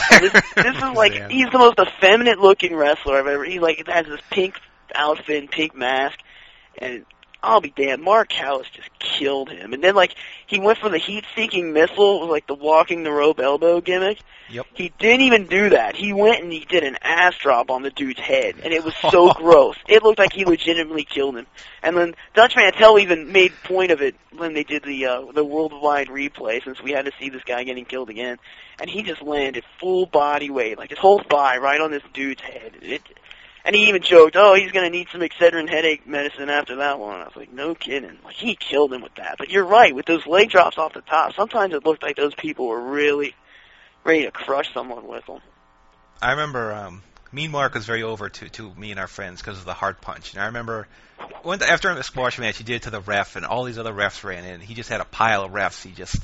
[0.09, 1.29] This, this is like Zan.
[1.29, 3.43] he's the most effeminate looking wrestler I've ever.
[3.43, 4.59] He like has this pink
[4.95, 6.17] outfit and pink mask,
[6.79, 7.05] and
[7.45, 9.73] I'll be damned, Mark Callous just killed him.
[9.73, 10.15] And then like
[10.47, 14.19] he went for the heat-seeking missile, with, like the walking the rope elbow gimmick.
[14.49, 14.65] Yep.
[14.73, 15.95] He didn't even do that.
[15.95, 18.93] He went and he did an ass drop on the dude's head, and it was
[19.09, 19.75] so gross.
[19.87, 21.47] It looked like he legitimately killed him.
[21.81, 25.43] And then Dutch Mantell even made point of it when they did the uh, the
[25.43, 28.37] worldwide replay, since we had to see this guy getting killed again.
[28.79, 32.41] And he just landed full body weight, like his whole thigh, right on this dude's
[32.41, 32.73] head.
[32.81, 33.01] It,
[33.65, 37.19] and he even joked, "Oh, he's gonna need some Excedrin headache medicine after that one."
[37.19, 39.35] I was like, "No kidding!" Like he killed him with that.
[39.37, 42.35] But you're right, with those leg drops off the top, sometimes it looked like those
[42.35, 43.35] people were really
[44.03, 45.39] ready to crush someone with them.
[46.21, 49.57] I remember um, Mean Mark was very over to, to me and our friends because
[49.57, 50.33] of the heart punch.
[50.33, 50.87] And I remember
[51.43, 53.93] when, after the squash match, he did it to the ref, and all these other
[53.93, 54.61] refs ran in.
[54.61, 55.83] He just had a pile of refs.
[55.83, 56.17] He just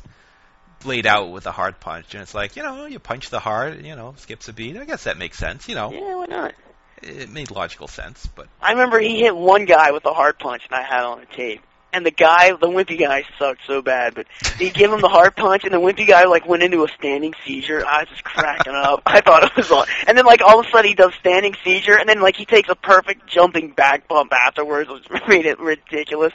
[0.85, 3.85] laid out with a heart punch, and it's like you know, you punch the hard,
[3.85, 4.77] you know, skips a beat.
[4.77, 5.67] I guess that makes sense.
[5.67, 6.53] You know, Yeah, why not?
[7.01, 8.27] It made logical sense.
[8.27, 11.21] But I remember he hit one guy with a heart punch, and I had on
[11.21, 11.61] a tape.
[11.93, 14.15] And the guy, the wimpy guy, sucked so bad.
[14.15, 16.87] But he gave him the heart punch, and the wimpy guy like went into a
[16.87, 17.85] standing seizure.
[17.85, 19.01] I was just cracking up.
[19.05, 19.85] I thought it was all.
[20.07, 22.45] And then like all of a sudden he does standing seizure, and then like he
[22.45, 26.33] takes a perfect jumping back bump afterwards, which made it ridiculous.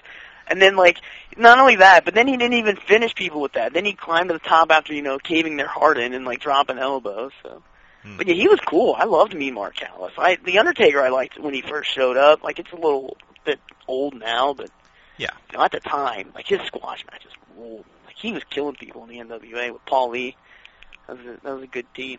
[0.49, 0.99] And then like
[1.37, 3.73] not only that, but then he didn't even finish people with that.
[3.73, 6.41] Then he climbed to the top after you know caving their heart in and like
[6.41, 7.33] dropping elbows.
[7.43, 7.63] So.
[8.07, 8.17] Hmm.
[8.19, 8.95] But yeah, he was cool.
[8.97, 10.13] I loved me Mark Callous.
[10.17, 12.43] I the Undertaker I liked when he first showed up.
[12.45, 14.71] Like it's a little bit old now, but
[15.19, 15.31] Yeah.
[15.51, 17.85] you know, at the time, like his squash matches ruled.
[18.07, 20.37] Like he was killing people in the NWA with Paul Lee.
[21.09, 22.19] That was a, that was a good team.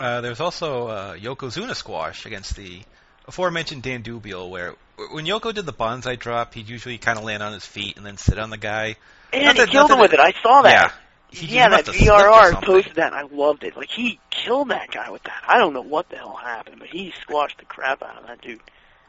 [0.00, 2.82] uh, there was also uh, Yokozuna squash against the
[3.26, 4.74] aforementioned Dan Dubiel, where
[5.12, 8.04] when Yoko did the banzai drop, he'd usually kind of land on his feet and
[8.04, 8.96] then sit on the guy.
[9.32, 10.20] And Not he that- killed him with it.
[10.20, 10.92] I saw that.
[11.34, 11.46] Yeah.
[11.48, 13.12] He- yeah, that VRR posted that.
[13.12, 13.76] and I loved it.
[13.76, 15.42] Like he killed that guy with that.
[15.46, 18.40] I don't know what the hell happened, but he squashed the crap out of that
[18.40, 18.60] dude.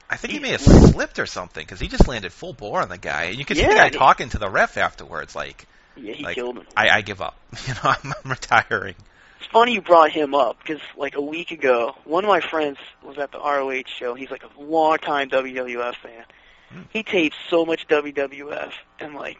[0.09, 1.17] I think he He may have slipped.
[1.19, 3.63] or something because he just landed full bore on the guy, and you could see
[3.63, 5.65] the guy he- talking to the ref afterwards, like,
[5.97, 6.67] Yeah, he Like, killed him.
[6.77, 7.35] "I, I give up.
[7.67, 8.95] You know, I'm, I'm retiring."
[9.39, 12.77] It's funny you brought him up because like a week ago, one of my friends
[13.03, 14.13] was at the ROH show.
[14.15, 16.23] He's like a long time WWF fan.
[16.71, 16.81] Hmm.
[16.89, 19.37] He tapes so much WWF, and like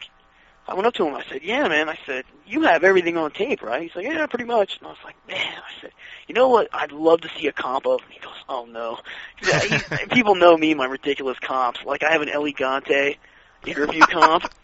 [0.67, 1.13] I went up to him.
[1.13, 4.05] And I said, "Yeah, man." I said, "You have everything on tape, right?" He's like,
[4.05, 5.91] "Yeah, pretty much." And I was like, "Man," I said,
[6.27, 6.69] "You know what?
[6.73, 8.99] I'd love to see a comp of." He goes, "Oh no."
[9.45, 11.83] Yeah, he, people know me, my ridiculous comps.
[11.85, 12.29] Like I have an
[13.67, 14.51] Interview comp.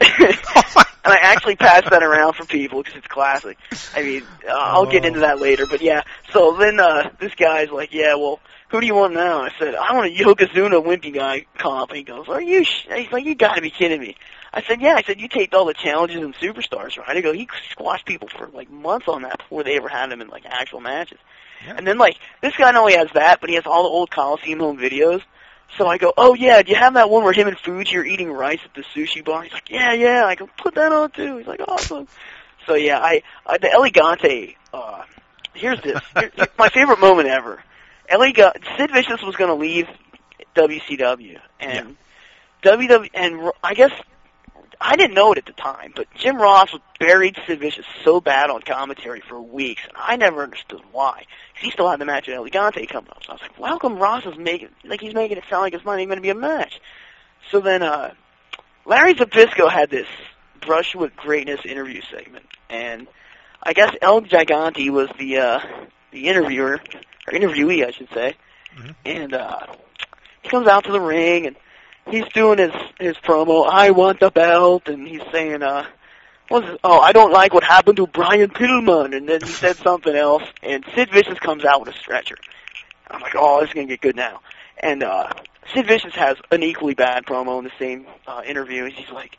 [1.04, 3.58] And I actually pass that around for people because it's classic.
[3.96, 5.08] I mean, uh, I'll get Oh.
[5.08, 6.02] into that later, but yeah.
[6.32, 8.38] So then uh this guy's like, "Yeah, well,
[8.68, 11.96] who do you want now?" I said, "I want a Yokozuna wimpy guy comp." And
[11.98, 12.86] he goes, "Are you?" Sh-?
[12.94, 14.14] He's like, "You got to be kidding me."
[14.54, 17.32] I said, "Yeah." I said, "You taped all the challenges and superstars, right?" I go,
[17.32, 20.44] "He squashed people for like months on that before they ever had him in like
[20.46, 21.18] actual matches."
[21.66, 21.74] Yeah.
[21.78, 24.12] And then like this guy not only has that, but he has all the old
[24.12, 25.22] Coliseum home videos.
[25.78, 28.04] So I go, oh yeah, do you have that one where him and Fuji are
[28.04, 29.42] eating rice at the sushi bar?
[29.42, 30.24] He's like, yeah, yeah.
[30.26, 31.38] I go, put that on too.
[31.38, 32.08] He's like, awesome.
[32.66, 34.56] So yeah, I, I the El Gigante.
[34.72, 35.02] Uh,
[35.54, 36.00] here's this.
[36.14, 37.62] Here, my favorite moment ever.
[38.08, 38.62] El Gigante.
[38.76, 39.88] Sid Vicious was going to leave
[40.54, 41.96] WCW, and
[42.62, 43.92] WW, and I guess
[44.80, 48.20] I didn't know it at the time, but Jim Ross was buried Sid Vicious so
[48.20, 51.24] bad on commentary for weeks, and I never understood why.
[51.60, 53.70] He still had the match at El Gigante coming up, so I was like, well,
[53.70, 56.18] how come Ross is making like he's making it sound like it's not even going
[56.18, 56.80] to be a match?
[57.50, 58.14] So then, uh,
[58.84, 60.06] Larry Zbyszko had this
[60.60, 63.06] brush with greatness interview segment, and
[63.62, 65.60] I guess El Gigante was the uh,
[66.10, 66.80] the interviewer
[67.26, 68.34] or interviewee, I should say,
[68.76, 68.94] Mhm.
[69.04, 69.66] and uh,
[70.42, 71.56] he comes out to the ring and
[72.10, 73.68] he's doing his his promo.
[73.68, 75.86] I want the belt, and he's saying, uh,
[76.48, 80.14] what's oh, I don't like what happened to Brian Pillman, and then he said something
[80.14, 82.36] else, and Sid Vicious comes out with a stretcher.
[83.10, 84.40] I'm like, oh, this is gonna get good now,
[84.78, 85.30] and uh,
[85.74, 88.84] Sid Vicious has an equally bad promo in the same uh, interview.
[88.84, 89.38] And he's like,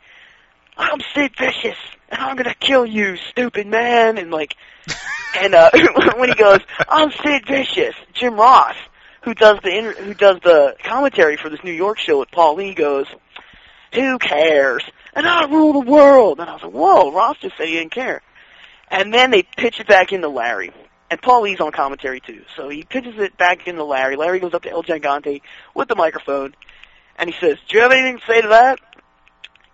[0.76, 4.54] I'm Sid Vicious, and I'm gonna kill you, stupid man, and like,
[5.40, 5.70] and uh,
[6.16, 8.76] when he goes, I'm Sid Vicious, Jim Ross,
[9.24, 12.56] who does the inter- who does the commentary for this New York show with Paul
[12.56, 13.06] Lee goes,
[13.92, 14.84] who cares?
[15.14, 16.40] And I rule the world.
[16.40, 18.22] And I was like, whoa, Ross just said he didn't care.
[18.90, 20.72] And then they pitch it back into Larry.
[21.10, 22.44] And Paul E.'s on commentary too.
[22.56, 24.16] So he pitches it back into Larry.
[24.16, 25.40] Larry goes up to El Gigante
[25.74, 26.54] with the microphone.
[27.16, 28.80] And he says, do you have anything to say to that?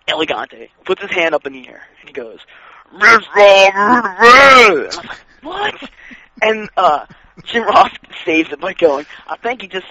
[0.07, 1.83] El Gigante puts his hand up in the air.
[2.01, 2.39] And he goes,
[2.93, 4.85] Miss Robert!
[4.85, 5.91] Was like, what?
[6.43, 7.07] And uh,
[7.45, 7.90] Jim Ross
[8.25, 9.87] saves it by going, I think he just,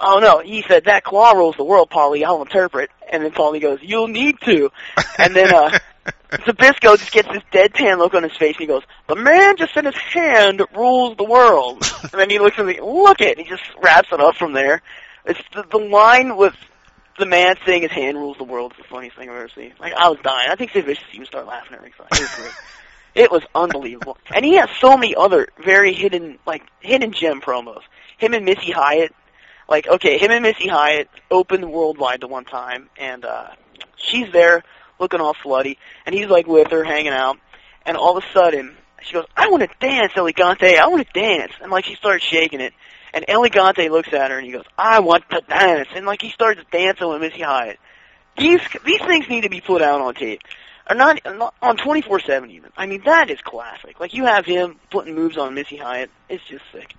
[0.00, 2.90] oh no, he said, that claw rules the world, Paulie, I'll interpret.
[3.10, 4.70] And then Paulie goes, you'll need to.
[5.18, 5.78] And then, uh,
[6.30, 9.72] Zbyszko just gets this deadpan look on his face and he goes, the man just
[9.72, 11.82] said his hand rules the world.
[12.02, 14.52] and then he looks at me, look it, and he just wraps it up from
[14.52, 14.82] there.
[15.24, 16.54] It's the, the line with
[17.18, 19.72] the man saying his hand rules the world is the funniest thing I've ever seen.
[19.80, 20.48] Like, I was dying.
[20.50, 22.06] I think Sid Vicious even started laughing at ringside.
[22.12, 22.52] It was great.
[23.14, 24.18] It was unbelievable.
[24.34, 27.82] And he has so many other very hidden, like, hidden gem promos.
[28.18, 29.14] Him and Missy Hyatt,
[29.68, 33.48] like, okay, him and Missy Hyatt opened worldwide the one time, and, uh,
[33.96, 34.64] she's there
[34.98, 37.38] looking all slutty, and he's, like, with her, hanging out,
[37.86, 41.06] and all of a sudden, she goes, I want to dance, El Gigante, I want
[41.06, 41.52] to dance.
[41.60, 42.74] And, like, she starts shaking it,
[43.14, 45.88] and El Gigante looks at her, and he goes, I want to dance.
[45.94, 47.78] And, like, he starts dancing with Missy Hyatt.
[48.36, 50.42] These, these things need to be put out on tape
[50.88, 52.70] or not, not on 24/7 even.
[52.76, 54.00] I mean, that is classic.
[54.00, 56.10] Like you have him putting moves on Missy Hyatt.
[56.28, 56.94] It's just sick.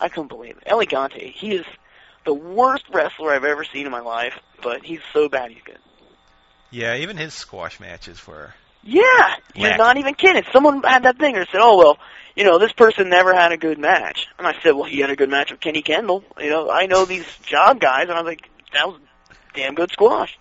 [0.00, 0.62] I couldn't believe it.
[0.66, 1.66] El Gigante, he is
[2.24, 5.78] the worst wrestler I've ever seen in my life, but he's so bad he's good.
[6.70, 8.54] Yeah, even his squash matches were.
[8.82, 10.44] Yeah, you're not even kidding.
[10.52, 11.98] Someone had that thing and said, "Oh well,
[12.34, 15.10] you know, this person never had a good match." And I said, "Well, he had
[15.10, 16.24] a good match with Kenny Kendall.
[16.38, 18.98] You know, I know these job guys." And I was like, "That was
[19.54, 20.38] damn good squash.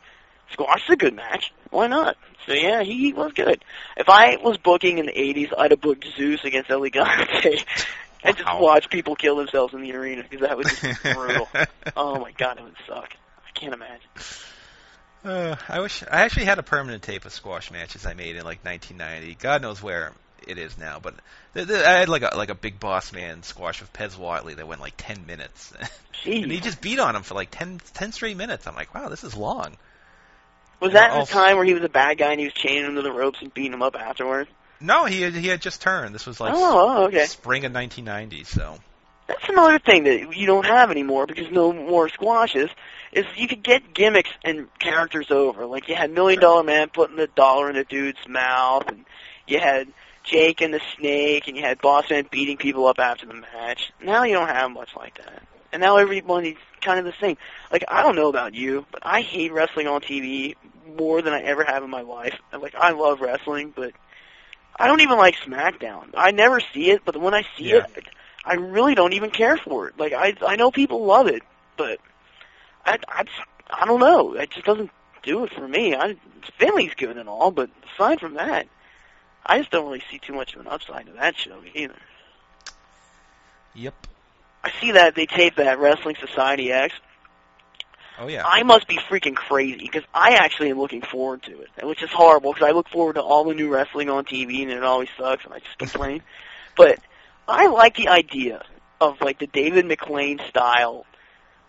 [0.54, 1.52] Squash is a good match.
[1.72, 3.64] Why not?" So yeah, he was good.
[3.98, 7.64] If I was booking in the '80s, I'd have booked Zeus against El Gigante.
[8.22, 8.60] And just Wow.
[8.60, 11.50] watch people kill themselves in the arena because that would just be brutal.
[11.96, 13.14] oh my god, it would suck.
[13.48, 14.10] I can't imagine.
[15.24, 18.44] Uh, I wish I actually had a permanent tape of squash matches I made in
[18.46, 19.36] like 1990.
[19.36, 20.14] God knows where
[20.48, 21.16] it is now, but
[21.54, 24.56] th- th- I had like a like a big boss man squash with Pez Whatley
[24.56, 25.74] that went like 10 minutes,
[26.42, 28.66] and he just beat on him for like 10, 10 straight minutes.
[28.68, 29.78] I'm like, wow, this is long.
[30.80, 32.96] Was that the time where he was a bad guy and he was chaining him
[32.96, 34.50] to the ropes and beating him up afterwards?
[34.80, 36.16] No, he had, he had just turned.
[36.16, 37.26] This was like oh, oh, okay.
[37.26, 38.46] spring of 1990.
[38.46, 38.78] So
[39.28, 42.70] That's another thing that you don't have anymore because no more squashes.
[43.12, 45.66] Is you could get gimmicks and characters over.
[45.66, 49.04] Like you had Million Dollar Man putting the dollar in the dude's mouth, and
[49.48, 49.90] you had
[50.24, 53.92] Jake and the Snake, and you had Boss Man beating people up after the match.
[54.02, 55.44] Now you don't have much like that.
[55.72, 57.38] And now everybody's kind of the same.
[57.72, 60.56] Like I don't know about you, but I hate wrestling on TV
[60.98, 62.36] more than I ever have in my life.
[62.58, 63.94] Like I love wrestling, but
[64.78, 66.10] I don't even like SmackDown.
[66.16, 67.86] I never see it, but when I see Yeah.
[67.96, 68.06] it,
[68.46, 69.98] I really don't even care for it.
[70.00, 71.44] Like I I know people love it,
[71.78, 72.00] but
[72.86, 74.34] I I just, I don't know.
[74.34, 74.92] It just doesn't
[75.24, 75.96] do it for me.
[75.96, 76.16] I
[76.58, 78.68] Finlay's good and all, but aside from that,
[79.46, 81.98] I just don't really see too much of an upside to that show either.
[83.76, 84.09] yep.
[84.64, 86.94] I see that they tape that Wrestling Society X.
[88.20, 88.44] Oh yeah.
[88.46, 92.10] I must be freaking crazy because I actually am looking forward to it, which is
[92.10, 95.08] horrible because I look forward to all the new wrestling on TV and it always
[95.18, 96.22] sucks and I just complain.
[96.76, 97.00] but
[97.48, 98.64] I like the idea
[99.00, 101.06] of like the David McLane style.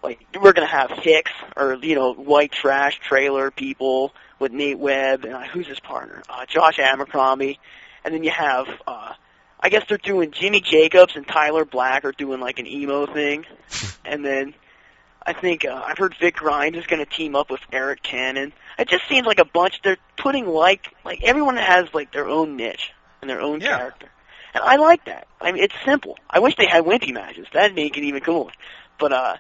[0.03, 5.25] Like we're gonna have Hicks or you know white trash trailer people with Nate Webb
[5.25, 6.23] and uh, who's his partner?
[6.29, 7.61] Uh, Josh Abercrombie,
[8.05, 8.67] and then you have.
[8.89, 9.15] uh
[9.63, 13.45] I guess they're doing Jimmy Jacobs and Tyler Black are doing like an emo thing,
[14.05, 14.55] and then
[15.25, 18.53] I think uh, I've heard Vic Grimes is going to team up with Eric Cannon.
[18.79, 19.81] It just seems like a bunch.
[19.85, 23.77] They're putting like like everyone has like their own niche and their own Yeah.
[23.77, 24.09] character,
[24.55, 25.27] and I like that.
[25.41, 26.19] I mean, it's simple.
[26.29, 27.47] I wish they had wimpy matches.
[27.53, 28.53] That'd make it even cooler.
[28.99, 29.37] But uh,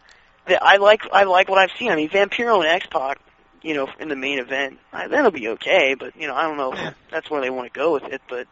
[0.47, 1.91] the, I like I like what I've seen.
[1.91, 3.19] I mean, Vampiro and X Pac,
[3.63, 5.95] you know, in the main event, I, that'll be okay.
[5.99, 8.21] But you know, I don't know if that's where they want to go with it.
[8.29, 8.47] But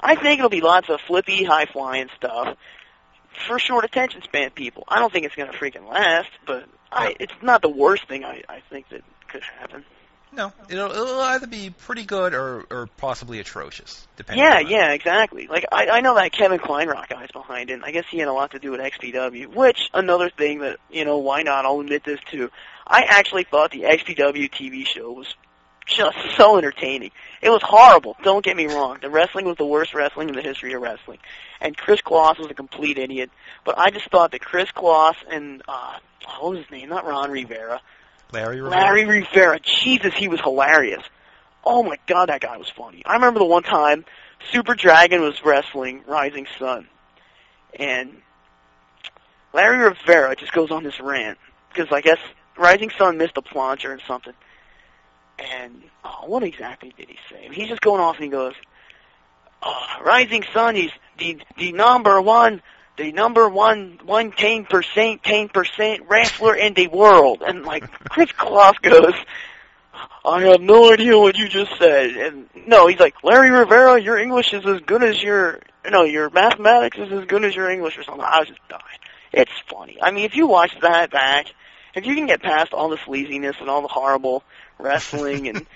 [0.00, 2.56] I think it'll be lots of flippy, high flying stuff
[3.46, 4.84] for short attention span people.
[4.88, 8.24] I don't think it's going to freaking last, but I, it's not the worst thing
[8.24, 9.84] I, I think that could happen.
[10.32, 14.44] No, it'll, it'll either be pretty good or, or possibly atrocious, depending.
[14.44, 15.46] Yeah, yeah, exactly.
[15.46, 17.80] Like I, I know that Kevin Kleinrock guy's behind it.
[17.82, 19.54] I guess he had a lot to do with XPW.
[19.54, 21.64] Which another thing that you know, why not?
[21.64, 22.50] I'll admit this too.
[22.86, 25.34] I actually thought the XPW TV show was
[25.86, 27.12] just so entertaining.
[27.40, 28.16] It was horrible.
[28.22, 28.98] Don't get me wrong.
[29.00, 31.18] The wrestling was the worst wrestling in the history of wrestling,
[31.60, 33.30] and Chris Kloss was a complete idiot.
[33.64, 35.98] But I just thought that Chris Kloss and uh,
[36.38, 36.88] what was his name?
[36.88, 37.80] Not Ron Rivera.
[38.32, 38.80] Larry Rivera.
[38.82, 39.60] Larry Rivera.
[39.60, 41.02] Jesus, he was hilarious.
[41.64, 43.02] Oh my god, that guy was funny.
[43.06, 44.04] I remember the one time
[44.52, 46.88] Super Dragon was wrestling Rising Sun,
[47.78, 48.22] and
[49.52, 51.38] Larry Rivera just goes on this rant
[51.72, 52.18] because I guess
[52.56, 54.34] Rising Sun missed a plancher and something.
[55.38, 57.48] And oh, what exactly did he say?
[57.52, 58.54] He's just going off and he goes,
[59.62, 62.62] oh, "Rising Sun is the the number one."
[62.98, 68.32] The number one, one ten percent, ten percent wrestler in the world, and like Chris
[68.32, 69.12] Kloss goes,
[70.24, 72.10] I have no idea what you just said.
[72.10, 76.30] And no, he's like, Larry Rivera, your English is as good as your, no, your
[76.30, 78.24] mathematics is as good as your English or something.
[78.24, 78.82] I was just dying.
[79.32, 79.98] It's funny.
[80.02, 81.52] I mean, if you watch that back,
[81.94, 84.42] if you can get past all the sleaziness and all the horrible
[84.78, 85.66] wrestling and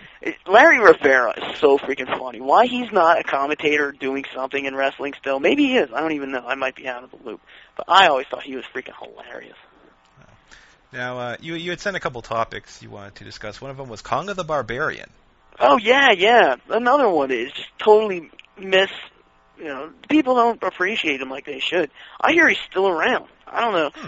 [0.46, 2.40] Larry Rivera is so freaking funny.
[2.40, 5.40] Why he's not a commentator doing something in wrestling still?
[5.40, 5.90] Maybe he is.
[5.92, 6.44] I don't even know.
[6.46, 7.40] I might be out of the loop.
[7.76, 9.56] But I always thought he was freaking hilarious.
[10.92, 13.60] Now, uh, you you had sent a couple topics you wanted to discuss.
[13.60, 15.08] One of them was Konga the Barbarian.
[15.58, 16.56] Oh yeah, yeah.
[16.68, 18.90] Another one is just totally miss.
[19.56, 21.90] You know, people don't appreciate him like they should.
[22.20, 23.26] I hear he's still around.
[23.46, 23.90] I don't know.
[23.94, 24.06] Hmm.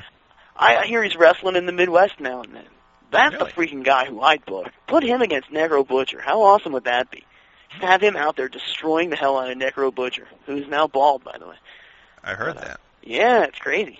[0.56, 2.66] I, I hear he's wrestling in the Midwest now and then.
[3.12, 3.50] That's Really?
[3.50, 4.68] the freaking guy who I'd book.
[4.86, 6.20] Put him against Necro Butcher.
[6.20, 7.24] How awesome would that be?
[7.70, 11.22] Just have him out there destroying the hell out of Necro Butcher, who's now bald,
[11.22, 11.56] by the way.
[12.24, 12.80] I heard Uh, that.
[13.02, 13.98] Yeah, it's crazy.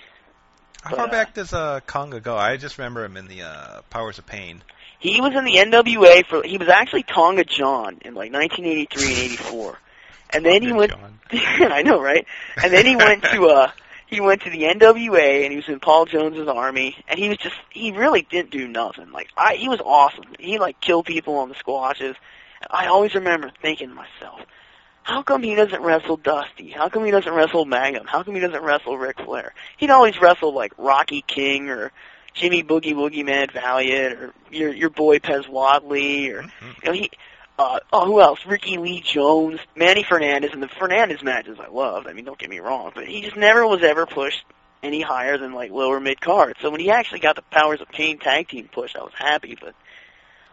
[0.83, 2.37] How but, far uh, back does uh, Konga go?
[2.37, 4.62] I just remember him in the uh, Powers of Pain.
[4.98, 6.42] He was in the NWA for.
[6.44, 9.79] He was actually Tonga John in like 1983 and 84,
[10.31, 10.92] and then he went.
[10.92, 11.18] John.
[11.33, 12.25] I know, right?
[12.62, 13.70] And then he went to uh
[14.12, 17.38] he went to the NWA and he was in Paul Jones's army and he was
[17.38, 19.11] just he really didn't do nothing.
[19.11, 20.25] Like I he was awesome.
[20.38, 22.14] He like killed people on the squashes.
[22.61, 24.40] And I always remember thinking to myself,
[25.03, 26.68] how come he doesn't wrestle Dusty?
[26.70, 28.07] How come he doesn't wrestle Magnum?
[28.07, 29.55] How come he doesn't wrestle Ric Flair?
[29.79, 31.90] He'd always wrestle like Rocky King or
[32.35, 36.51] Jimmy Boogie Woogie Man Valiant or your your boy Pez Whatley or Mhm.
[36.61, 37.11] you know, he,
[37.62, 38.40] uh, oh, who else?
[38.46, 42.07] Ricky Lee Jones, Manny Fernandez, and the Fernandez matches I loved.
[42.07, 44.44] I mean, don't get me wrong, but he just never was ever pushed
[44.83, 46.57] any higher than like lower mid card.
[46.61, 49.57] So when he actually got the Powers of Pain tag team push, I was happy.
[49.61, 49.75] But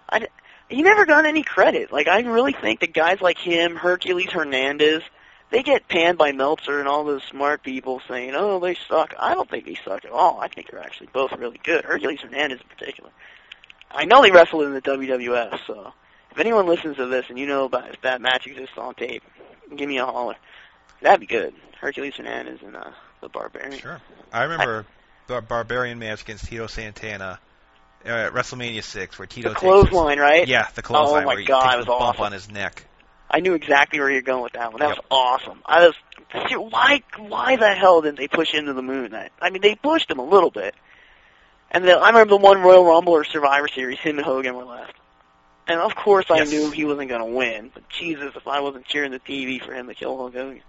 [0.10, 0.28] I,
[0.70, 1.92] he never got any credit.
[1.92, 5.02] Like I really think that guys like him, Hercules Hernandez,
[5.52, 9.34] they get panned by Meltzer and all those smart people saying, "Oh, they suck." I
[9.34, 10.40] don't think they suck at all.
[10.40, 11.86] I think they're actually both really good.
[11.86, 13.10] Hercules Hernandez in particular.
[13.92, 15.94] I know they wrestled in the WWF, so
[16.32, 19.24] if anyone listens to this and you know about if that match exists on tape,
[19.76, 20.36] give me a holler.
[21.02, 21.54] That'd be good.
[21.80, 23.78] Hercules Hernandez and uh, the Barbarian.
[23.80, 24.02] Sure.
[24.34, 24.86] I remember
[25.28, 27.40] the Barbarian match against Tito Santana
[28.06, 30.48] at WrestleMania 6 where Tito The clothesline, right?
[30.48, 32.24] Yeah, the clothesline Oh my where he God, takes it was the bump awesome.
[32.26, 32.86] on his neck.
[33.32, 34.80] I knew exactly where you're going with that one.
[34.80, 34.98] That Yep.
[34.98, 35.62] was awesome.
[35.66, 35.96] I was
[36.72, 39.12] why why the hell didn't they push into the moon?
[39.12, 40.76] That I mean, they pushed him a little bit.
[41.72, 44.66] And then I remember the one Royal Rumble or Survivor Series, him and Hogan were
[44.66, 44.94] left.
[45.70, 46.52] And of course, I Yes.
[46.52, 47.70] knew he wasn't going to win.
[47.74, 50.62] But Jesus, if I wasn't cheering the TV for him to kill Hulk Hogan.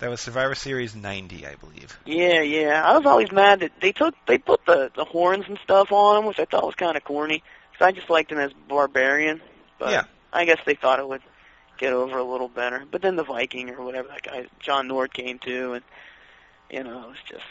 [0.00, 1.98] That was Survivor Series 90, I believe.
[2.04, 2.82] Yeah, yeah.
[2.84, 6.18] I was always mad that they took they put the the horns and stuff on
[6.18, 7.42] him, which I thought was kind of corny.
[7.72, 9.40] Because I just liked him as barbarian.
[9.78, 10.04] But Yeah.
[10.32, 11.22] I guess they thought it would
[11.78, 12.84] get over a little better.
[12.90, 15.84] But then the Viking or whatever that guy John Nord came to, and
[16.70, 17.44] you know, it was just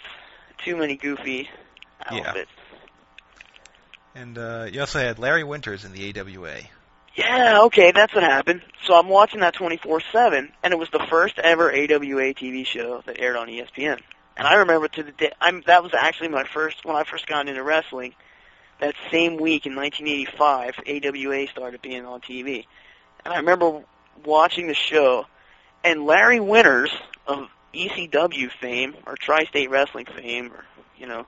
[0.59, 1.49] too many goofy
[2.11, 2.33] Yeah.
[4.15, 6.61] And uh, you also had Larry Winters in the AWA.
[7.15, 8.61] Yeah, okay, that's what happened.
[8.85, 13.19] So I'm watching that 24/7, and it was the first ever AWA TV show that
[13.19, 13.99] aired on ESPN.
[14.35, 17.27] And I remember to the day, I'm that was actually my first when I first
[17.27, 18.15] got into wrestling.
[18.79, 22.65] That same week in 1985, AWA started being on TV,
[23.23, 23.83] and I remember
[24.25, 25.27] watching the show,
[25.83, 26.91] and Larry Winters
[27.27, 30.65] of ECW fame or Tri-State Wrestling fame, or
[30.97, 31.27] you know,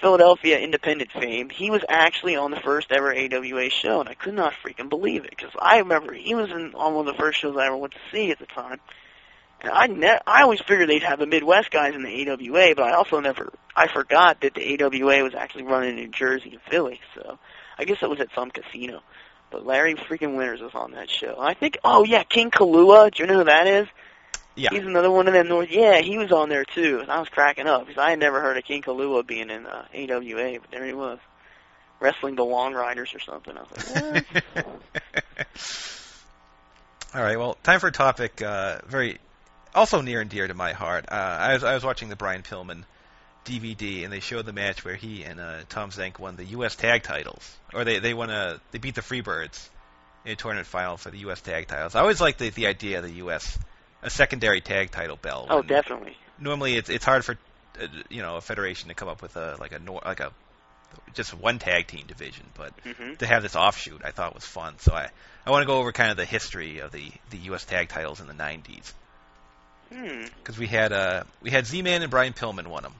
[0.00, 4.34] Philadelphia independent fame, he was actually on the first ever AWA show, and I could
[4.34, 7.40] not freaking believe it because I remember he was in on one of the first
[7.40, 8.80] shows I ever went to see at the time.
[9.60, 12.84] And I ne- I always figured they'd have the Midwest guys in the AWA, but
[12.84, 16.62] I also never I forgot that the AWA was actually running in New Jersey and
[16.62, 17.00] Philly.
[17.14, 17.38] So
[17.78, 19.02] I guess it was at some casino.
[19.50, 21.36] But Larry freaking Winters was on that show.
[21.38, 23.12] I think oh yeah, King Kalua.
[23.12, 23.86] Do you know who that is?
[24.56, 24.70] Yeah.
[24.72, 25.70] He's another one of them North.
[25.70, 27.00] Yeah, he was on there too.
[27.00, 29.66] And I was cracking up because I had never heard of King Kalua being in
[29.66, 31.18] uh, AWA, but there he was,
[32.00, 33.56] wrestling the Long Riders or something.
[33.56, 34.66] I was like, what?
[37.14, 37.38] All right.
[37.38, 39.18] Well, time for a topic uh, very
[39.74, 41.06] also near and dear to my heart.
[41.10, 42.84] Uh, I was I was watching the Brian Pillman
[43.44, 46.76] DVD, and they showed the match where he and uh, Tom Zenk won the U.S.
[46.76, 49.68] Tag titles, or they they won a they beat the Freebirds
[50.24, 51.40] in a tournament final for the U.S.
[51.40, 51.94] Tag titles.
[51.94, 53.58] I always liked the the idea of the U.S.
[54.02, 55.48] a secondary tag title belt.
[55.50, 56.16] oh, definitely.
[56.38, 57.36] Normally, it's it's hard for
[57.80, 60.32] uh, you know a federation to come up with a like a nor- like a
[61.14, 64.78] just one tag team division, but hmm to have this offshoot I thought was fun.
[64.78, 65.08] So I
[65.46, 67.64] I want to go over kind of the history of the the U.S.
[67.64, 68.92] tag titles in the 90s
[69.92, 70.24] Hmm.
[70.38, 72.94] because we had uh we had Z-Man and Brian Pillman won them.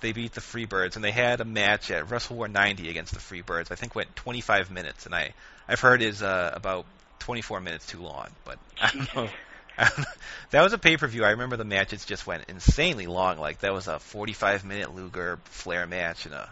[0.00, 3.18] They beat the Freebirds and they had a match at Wrestle War 90 against the
[3.20, 3.70] Freebirds.
[3.72, 5.32] I think went 25 minutes, and I
[5.68, 6.86] I've heard is uh, about
[7.20, 9.28] 24 minutes too long, but I don't know.
[9.78, 10.04] I don't know.
[10.50, 11.24] That was a pay per view.
[11.24, 13.38] I remember the matches just went insanely long.
[13.38, 16.46] Like that was a 45 minute Luger Flair match, and uh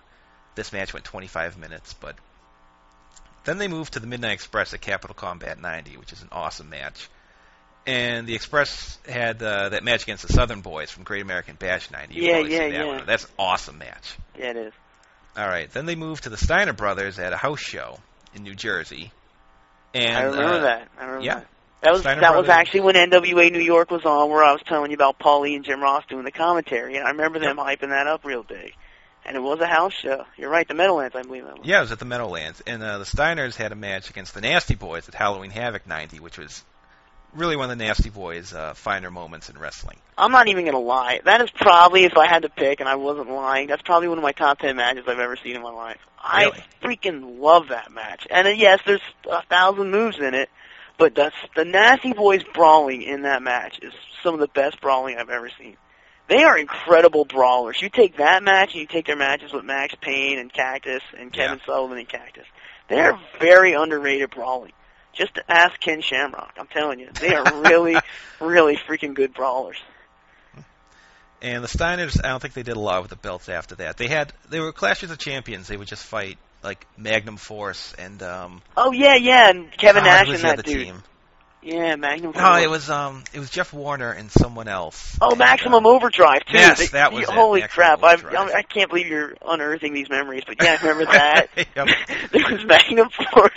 [0.55, 1.95] this match went 25 minutes.
[1.95, 2.17] But
[3.45, 6.71] then they moved to the Midnight Express at Capital Combat 90, which is an awesome
[6.71, 7.09] match.
[7.87, 11.91] And the Express had uh, that match against the Southern Boys from Great American Bash
[11.91, 12.15] 90.
[12.15, 12.87] You've Yeah, yeah, seen that yeah.
[12.87, 13.07] one.
[13.07, 14.17] That's an awesome match.
[14.39, 14.73] Yeah, it is.
[15.37, 15.71] All right.
[15.71, 17.99] Then they moved to the Steiner Brothers at a house show
[18.35, 19.13] in New Jersey.
[19.93, 20.89] And I remember uh, that.
[20.99, 21.35] I remember yeah.
[21.41, 21.47] that.
[21.85, 24.63] That was Steiner that was actually when NWA New York was on, where I was
[24.67, 27.91] telling you about Paulie and Jim Ross doing the commentary, and I remember them hyping
[27.91, 28.73] that up real big.
[29.27, 30.25] And it was a house show.
[30.39, 31.67] You're right, the Meadowlands, I believe that was.
[31.67, 34.41] Yeah, it was at the Meadowlands, and uh, the Steiners had a match against the
[34.41, 36.65] Nasty Boys at Halloween Havoc '90, which was
[37.35, 39.99] really one of the Nasty Boys' uh, finer moments in wrestling.
[40.17, 41.21] I'm not even gonna lie.
[41.25, 44.17] That is probably, if I had to pick, and I wasn't lying, that's probably one
[44.17, 45.99] of my top ten matches I've ever seen in my life.
[46.35, 46.63] Really?
[46.83, 48.27] I freaking love that match.
[48.31, 50.49] And uh, yes, there's a thousand moves in it,
[50.99, 53.93] but that's the Nasty Boys brawling in that match is
[54.23, 55.77] some of the best brawling I've ever seen.
[56.29, 57.83] They are incredible brawlers.
[57.83, 61.33] You take that match and you take their matches with Max Payne and Cactus and
[61.33, 62.47] Kevin Sullivan and Cactus.
[62.89, 64.73] They're very underrated brawling.
[65.13, 66.55] Just ask Ken Shamrock.
[66.59, 67.97] I'm telling you, they are really,
[68.41, 69.77] really freaking good brawlers.
[71.43, 73.99] And the Steiners, I don't think they did a lot with the belts after that.
[73.99, 75.69] They had they were clashes of champions.
[75.69, 80.07] They would just fight like Magnum Force and um, Oh yeah, yeah, and Kevin oh,
[80.07, 80.87] Nash and that dude.
[80.87, 81.03] team.
[81.63, 82.33] Yeah, Magnum.
[82.35, 82.63] No, Force.
[82.63, 85.17] it was um, it was Jeff Warner and someone else.
[85.21, 86.57] Oh, And, Maximum uh, Overdrive too.
[86.59, 88.03] yes, that was you- it, Holy crap!
[88.03, 88.17] I.
[88.55, 91.47] I can't believe you're unearthing these memories, but yeah, I remember that.
[91.77, 91.89] Yep.
[92.33, 93.53] there was Magnum Force,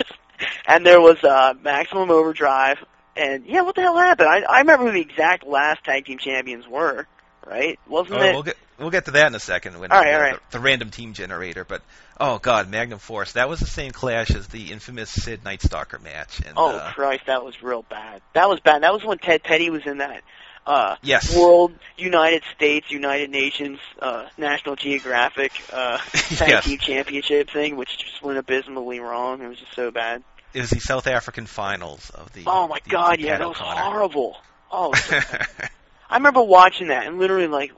[0.66, 2.78] and there was uh Maximum Overdrive,
[3.16, 4.28] and yeah, what the hell happened?
[4.28, 7.06] I I remember who the exact last tag team champions were.
[7.46, 7.78] Right?
[7.88, 8.32] Wasn't Oh, it?
[8.34, 10.34] we'll get we'll get to that in a second when All right, all right.
[10.50, 11.64] The, the random team generator.
[11.64, 11.80] But
[12.20, 13.32] oh god, Magnum Force.
[13.32, 16.40] That was the same clash as the infamous Sid Nightstalker match.
[16.40, 18.22] And, oh uh, Christ, that was real bad.
[18.34, 18.82] That was bad.
[18.82, 20.22] That was when Ted Petty was in that.
[20.66, 21.34] Uh, Yes.
[21.34, 26.64] World, United States, United Nations, uh, National Geographic, uh, Tag Yes.
[26.64, 29.40] Team Championship thing, which just went abysmally wrong.
[29.40, 30.22] It was just so bad.
[30.52, 32.42] it was the South African finals of the.
[32.46, 33.80] Oh my the- god, the yeah, that was O'Connor.
[33.80, 34.36] horrible.
[34.70, 35.18] Oh, so.
[36.10, 37.72] I remember watching that and literally like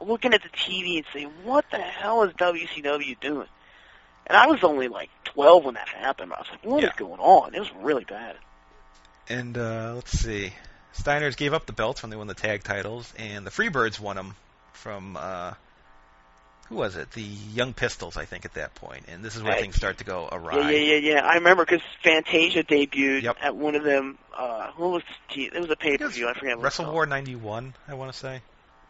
[0.00, 3.46] looking at the TV and saying, "What the hell is WCW doing?"
[4.26, 6.32] And I was only like 12 when that happened.
[6.32, 6.96] I was like, "What is Yeah.
[6.96, 8.36] going on?" It was really bad.
[9.28, 10.52] And uh, let's see,
[10.94, 14.16] Steiners gave up the belts when they won the tag titles, and the Freebirds won
[14.16, 14.34] them
[14.72, 15.54] from uh,
[16.68, 17.10] who was it?
[17.12, 19.04] The Young Pistols, I think, at that point.
[19.08, 19.60] And this is where Right.
[19.60, 20.70] things start to go awry.
[20.70, 21.26] Yeah, yeah, yeah, yeah.
[21.26, 23.36] I remember because Fantasia debuted Yep.
[23.42, 24.18] at one of them.
[24.36, 25.02] Uh, what was
[25.34, 25.44] the?
[25.54, 26.28] It was a pay per view.
[26.28, 26.56] I forget.
[26.56, 28.40] What Wrestle War '91, I want to say.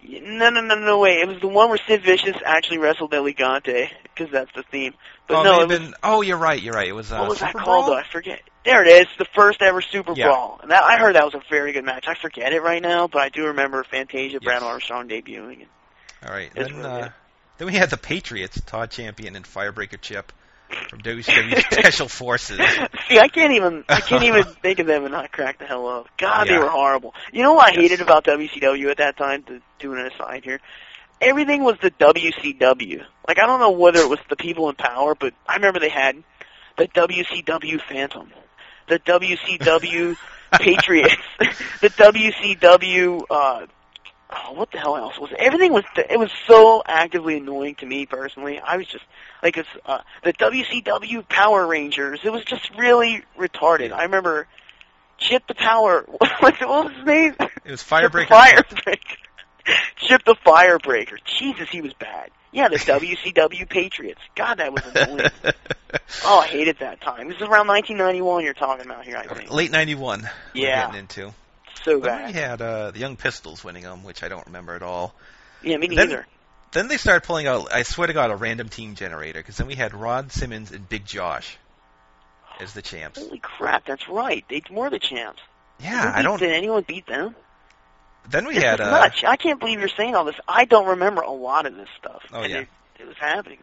[0.05, 0.22] Called.
[0.22, 0.98] No, no, no, no.
[0.98, 4.62] Wait, it was the one where Sid Vicious actually wrestled El Gigante because that's the
[4.62, 4.94] theme.
[5.26, 5.94] But oh, it no, may it have was, been.
[6.02, 6.62] Oh, you're right.
[6.62, 6.88] You're right.
[6.88, 7.12] It was.
[7.12, 7.86] Uh, what was that Super called?
[7.86, 7.96] Brawl?
[7.96, 8.00] Though?
[8.00, 8.40] I forget.
[8.64, 9.07] There it is.
[9.18, 10.26] The first ever Super Yeah.
[10.26, 12.07] Brawl, and that I heard that was a very good match.
[12.09, 14.70] I forget it right now, but I do remember Fantasia, Brad Yes.
[14.70, 15.66] Armstrong debuting.
[16.26, 16.50] All right.
[16.55, 17.09] Then, really uh,
[17.59, 20.32] then we had the Patriots, Todd Champion and Firebreaker Chip
[20.88, 22.58] from WCW Special Forces.
[23.08, 25.86] See, I can't even I can't even think of them and not crack the hell
[25.88, 26.06] up.
[26.18, 27.14] God, they were horrible.
[27.32, 27.80] You know what I Yes.
[27.80, 29.42] hated about WCW at that time?
[29.44, 30.60] To do an aside here,
[31.20, 33.02] everything was the WCW.
[33.26, 35.90] Like I don't know whether it was the people in power, but I remember they
[35.90, 36.22] had
[36.76, 38.32] the WCW Phantom,
[38.88, 40.16] the WCW
[40.58, 41.22] Patriots,
[41.80, 43.22] the WCW.
[43.30, 43.66] uh
[44.35, 45.39] oh, what the hell else was it?
[45.39, 48.59] everything was it was so actively annoying to me personally.
[48.59, 49.05] I was just
[49.43, 52.20] like it's uh, the WCW Power Rangers.
[52.24, 53.93] It was just really retarded.
[53.93, 54.47] I remember
[55.18, 56.05] Chip the Power.
[56.41, 57.35] What, was his name?
[57.64, 58.26] It was Firebreaker.
[58.28, 59.16] Firebreaker.
[59.97, 61.16] Chip the Firebreaker.
[61.24, 62.30] Jesus, he was bad.
[62.53, 64.20] Yeah, the WCW Patriots.
[64.35, 65.30] God, that was annoying.
[66.24, 67.28] oh, I hated that time.
[67.28, 69.51] This is around 1991 you're talking about here, I think.
[69.51, 70.28] Late '91.
[70.55, 70.87] We're Yeah.
[70.87, 71.32] getting into.
[71.85, 74.82] So Then we had uh, the Young Pistols winning them, which I don't remember at
[74.82, 75.14] all.
[75.62, 76.26] Yeah, me Then- neither.
[76.72, 77.72] Then they started pulling out.
[77.72, 80.89] I swear to God, a random team generator because then we had Ron Simmons and
[80.89, 81.57] Big Josh
[82.59, 83.20] as the champs.
[83.20, 84.45] Holy crap, that's right.
[84.51, 85.41] They were the champs.
[85.80, 86.41] Yeah, I don't.
[86.41, 87.37] Did anyone beat them?
[88.28, 89.22] Then we This had is uh, nuts.
[89.24, 90.35] I can't believe you're saying all this.
[90.49, 92.22] I don't remember a lot of this stuff.
[92.32, 92.59] Oh, and yeah.
[92.61, 92.68] It,
[93.01, 93.59] it was happening.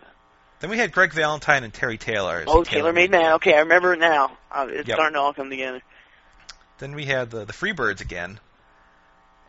[0.62, 2.46] then we had Greg Valentine and Terry Taylor.
[2.48, 3.34] Oh, the Taylor Made Man.
[3.34, 4.38] Okay, I remember it now.
[4.50, 4.96] Uh, it's Yep.
[4.96, 5.82] starting to all come together.
[6.82, 8.40] Then we had the the Freebirds again,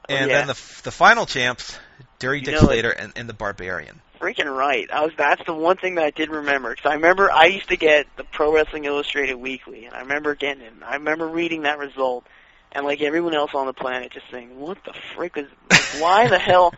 [0.09, 0.39] Oh, and yeah.
[0.39, 1.79] then the the final champs,
[2.19, 2.61] Derry You Dick know.
[2.61, 4.01] Slater and, and the Barbarian.
[4.21, 4.89] Freaking right.
[4.93, 5.13] I was.
[5.17, 8.07] That's the one thing that I did remember because I remember I used to get
[8.17, 10.73] the Pro Wrestling Illustrated weekly, and I remember getting it.
[10.73, 12.25] and I remember reading that result,
[12.73, 15.49] and like everyone else on the planet, just saying, "What the frick is?
[15.71, 16.75] Like, why the hell?"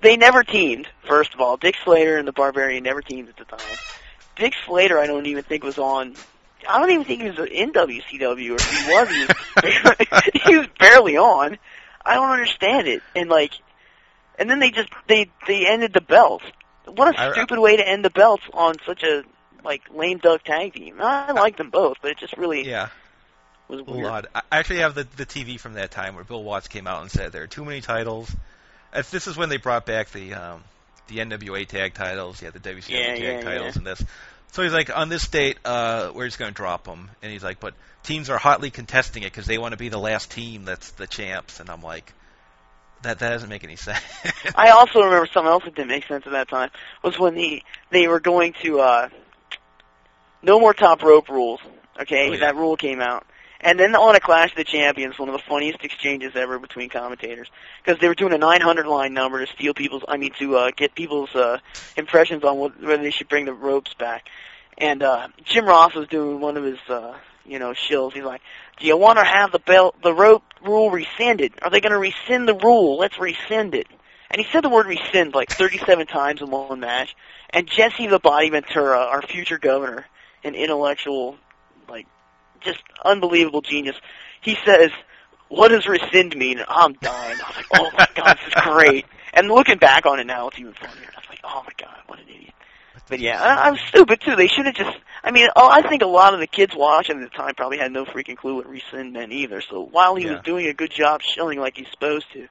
[0.00, 0.88] They never teamed.
[1.06, 3.76] First of all, Dick Slater and the Barbarian never teamed at the time.
[4.36, 6.14] Dick Slater, I don't even think was on.
[6.68, 9.96] I don't even think he was in WCW, or if he was, he was,
[10.34, 11.58] he was barely on.
[12.04, 13.52] I don't understand it, and like,
[14.38, 16.44] and then they just they they ended the belts.
[16.86, 19.24] What a stupid way to end the belts on such a
[19.64, 20.96] like lame duck tag team.
[21.00, 22.88] I like them both, but it just really Yeah,
[23.68, 23.94] was a weird.
[23.94, 24.26] lot.
[24.34, 27.02] I I actually have the the TV from that time where Bill Watts came out
[27.02, 28.34] and said there are too many titles.
[28.94, 30.64] If this is when they brought back the um,
[31.08, 33.76] the NWA tag titles, yeah, the WCW Yeah, tag yeah, titles, yeah.
[33.76, 34.02] and this.
[34.52, 37.10] So he's like, on this date, uh, we're just going to drop them.
[37.22, 39.98] And he's like, but teams are hotly contesting it because they want to be the
[39.98, 41.58] last team that's the champs.
[41.58, 42.12] And I'm like,
[43.02, 43.98] that that doesn't make any sense.
[44.54, 46.70] I also remember something else that didn't make sense at that time
[47.02, 49.08] was when the they were going to uh
[50.42, 51.60] no more top rope rules.
[52.00, 52.38] Okay, Oh, yeah.
[52.40, 53.26] that rule came out.
[53.62, 56.88] And then on a Clash of the Champions, one of the funniest exchanges ever between
[56.88, 57.48] commentators,
[57.82, 60.70] because they were doing a 900 line number to steal people's, I mean, to uh,
[60.76, 61.58] get people's uh,
[61.96, 64.28] impressions on what, whether they should bring the ropes back.
[64.78, 68.14] And uh, Jim Ross was doing one of his, uh, you know, shills.
[68.14, 68.40] He's like,
[68.80, 71.52] "Do you want to have the belt, the rope rule rescinded?
[71.62, 72.98] Are they going to rescind the rule?
[72.98, 73.86] Let's rescind it."
[74.32, 77.14] And he said the word rescind like 37 times in one match.
[77.50, 80.06] And Jesse the Body Ventura, our future governor,
[80.42, 81.36] an intellectual,
[81.86, 82.06] like,
[82.64, 83.96] just unbelievable genius,
[84.40, 84.90] he says,
[85.48, 86.58] what does rescind mean?
[86.58, 87.40] And I'm dying.
[87.40, 89.06] I was like, oh my god, this is great.
[89.34, 91.10] And looking back on it now, it's even funnier.
[91.14, 92.54] I was like, oh my god, what an idiot.
[93.08, 94.36] But yeah, I, I'm stupid too.
[94.36, 94.96] They should have just.
[95.22, 97.78] I mean, oh, I think a lot of the kids watching at the time probably
[97.78, 99.60] had no freaking clue what rescind meant either.
[99.60, 100.32] So while he Yeah.
[100.32, 102.48] was doing a good job shilling like he's supposed to,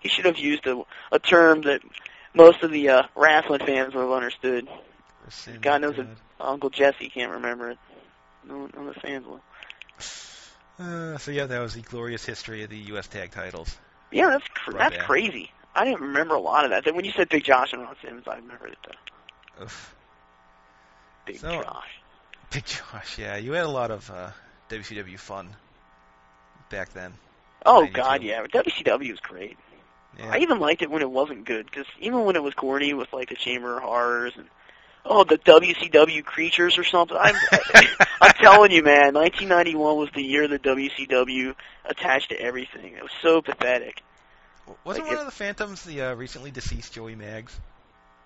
[0.00, 1.80] he should have used a, a term that
[2.34, 4.68] most of the uh, wrestling fans would have understood.
[5.26, 6.08] Rescind, God knows God.
[6.40, 7.78] Uncle Jesse can't remember it.
[8.48, 9.26] No, none of the fans.
[10.78, 13.06] Uh, so yeah, that was the glorious history of the U.S.
[13.08, 13.76] tag titles.
[14.10, 15.50] Yeah, that's cr- that's crazy.
[15.74, 16.84] I didn't remember a lot of that.
[16.84, 19.64] Then when you said Big Josh and Ron Simmons, I remembered it though.
[19.64, 19.94] Oof.
[21.26, 21.88] Big So- Josh.
[22.50, 24.30] Big Josh, yeah, you had a lot of uh,
[24.70, 25.50] WCW fun
[26.70, 27.12] back then.
[27.66, 28.42] Oh God, yeah.
[28.46, 29.58] WCW was great.
[30.18, 30.30] Yeah.
[30.32, 33.12] I even liked it when it wasn't good, because even when it was corny with
[33.12, 34.46] like the Chamber of Horrors and
[35.08, 37.16] oh the WCW creatures or something.
[37.18, 37.34] I'm
[38.20, 41.54] I'm telling you, man, 1991 was the year the WCW
[41.84, 42.94] attached to everything.
[42.94, 44.02] It was so pathetic.
[44.84, 47.58] Wasn't like one of the Phantoms the uh, recently deceased Joey Maggs?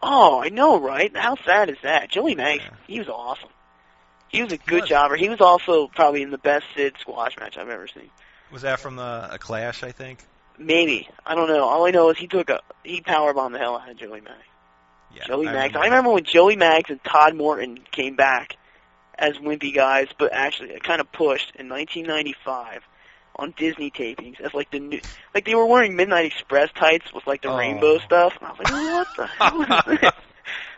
[0.02, 1.16] Oh, I know, right?
[1.16, 2.10] How sad is that?
[2.10, 2.76] Joey Maggs, Yeah.
[2.88, 3.48] he was awesome.
[4.28, 4.88] He was a good was.
[4.88, 5.14] jobber.
[5.16, 8.10] He was also probably in the best Sid squash match I've ever seen.
[8.50, 9.82] Was that from the, a Clash?
[9.82, 10.18] I think.
[10.58, 11.64] Maybe I don't know.
[11.64, 14.42] All I know is he took a he powerbombed the hell out of Joey Maggs.
[15.14, 15.24] Yeah.
[15.26, 15.76] Joey I Maggs.
[15.76, 18.56] I remember when Joey Maggs and Todd Morton came back
[19.18, 22.82] as wimpy guys, but actually kind of pushed in 1995
[23.36, 25.00] on Disney tapings as like the new,
[25.34, 27.56] like they were wearing Midnight Express tights with like the Oh.
[27.58, 30.12] rainbow stuff, and I was like, what the hell is this?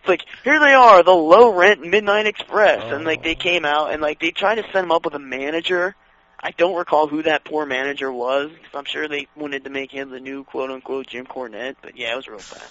[0.01, 3.39] It's like here they are, the low rent Midnight Express, and like they Oh.
[3.39, 5.95] came out and like they tried to set him up with a manager.
[6.39, 9.91] I don't recall who that poor manager was, because I'm sure they wanted to make
[9.91, 12.63] him the new quote unquote Jim Cornette, but yeah, it was real bad.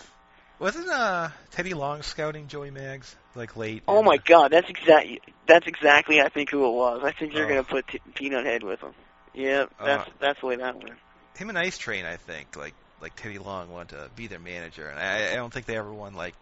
[0.59, 3.83] Wasn't uh, Teddy Long scouting Joey Maggs like late?
[3.87, 7.01] Oh my the- god, that's exactly that's exactly I think who it was.
[7.03, 7.49] I think they're Oh.
[7.49, 8.93] gonna put t- Peanut Head with him.
[9.33, 10.11] Yeah, that's Uh.
[10.19, 10.97] that's the way that went.
[11.35, 14.87] Him and Ice Train, I think, like like Teddy Long wanted to be their manager,
[14.87, 16.13] and I, I don't think they ever won.
[16.13, 16.35] Like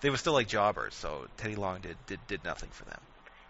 [0.00, 3.00] they were still like jobbers, so Teddy Long did did, did nothing for them.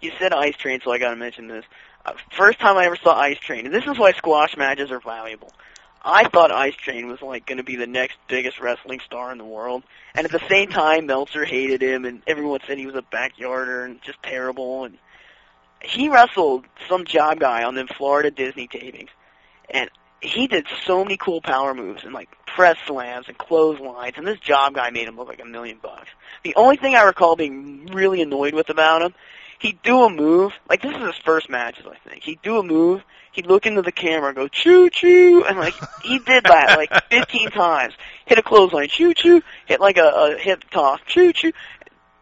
[0.01, 1.65] You said Ice Train, so I gotta mention this.
[2.05, 5.01] Uh, first time I ever saw Ice Train, and this is why squash matches are
[5.01, 5.53] valuable.
[6.05, 9.39] I thought Ice Train was like going to be the next biggest wrestling star in
[9.39, 9.85] the world,
[10.15, 13.87] and at the same time, Meltzer hated him, and everyone said he was a backyarder
[13.87, 14.85] and just terrible.
[14.85, 14.99] And
[15.83, 19.09] he wrestled some job guy on them Florida Disney tapings,
[19.71, 19.89] and
[20.21, 24.41] he did so many cool power moves and like press slams and clotheslines, and this
[24.41, 26.09] job guy made him look like a million bucks.
[26.43, 29.15] The only thing I recall being really annoyed with about him,
[29.65, 32.23] he'd do a move, like this is his first matches, I think.
[32.23, 33.03] He'd do a move,
[33.33, 36.93] he'd look into the camera and go choo choo, and like he did that like
[37.11, 37.95] 15 times.
[38.27, 39.43] Hit a clothesline, choo choo.
[39.65, 41.53] Hit like a, a hip toss, choo choo.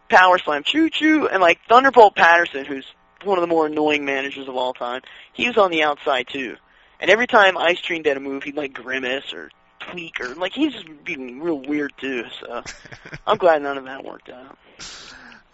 [0.07, 2.85] Power slam, choo choo, and like Thunderbolt Patterson, who's
[3.25, 5.01] one of the more annoying managers of all time,
[5.33, 6.55] he was on the outside too.
[7.01, 10.53] And every time Ice Train did a move, he'd like grimace or tweak or like
[10.53, 12.23] he's just being real weird too.
[12.39, 12.63] So
[13.27, 14.57] I'm glad none of that worked out.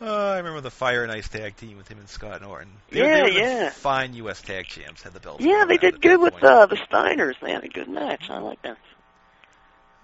[0.01, 2.71] Uh, I remember the Fire and Ice tag team with him and Scott Norton.
[2.89, 3.69] They, Yeah, they yeah.
[3.69, 4.41] Fine U.S.
[4.41, 5.43] tag champs had the belts.
[5.43, 7.33] Yeah, they did good with uh, the Steiners.
[7.41, 8.29] They had a good match.
[8.29, 8.77] I like that.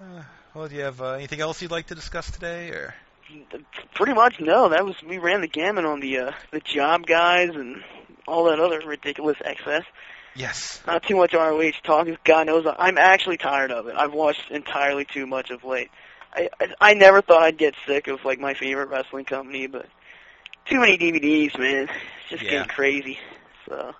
[0.02, 0.24] Uh,
[0.54, 2.94] well, do you have uh, anything else you'd like to discuss today, or?
[3.94, 4.70] Pretty much no.
[4.70, 7.84] That was we ran the gamut on the uh, the job guys and
[8.28, 9.84] all that other ridiculous excess.
[10.36, 10.82] Yes.
[10.86, 12.08] Not too much ROH talk.
[12.24, 13.96] God knows I'm actually tired of it.
[13.98, 15.90] I've watched entirely too much of late.
[16.36, 16.50] I
[16.82, 19.86] I, never thought I'd get sick of like my favorite wrestling company, but
[20.66, 21.84] too many DVDs, man.
[21.84, 22.52] It's just Yeah.
[22.52, 23.20] getting crazy.
[23.68, 23.94] So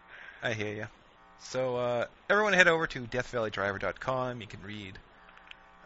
[0.44, 0.88] I hear you.
[1.40, 4.42] So uh, everyone head over to DeathValleyDriver.com.
[4.42, 4.98] You can read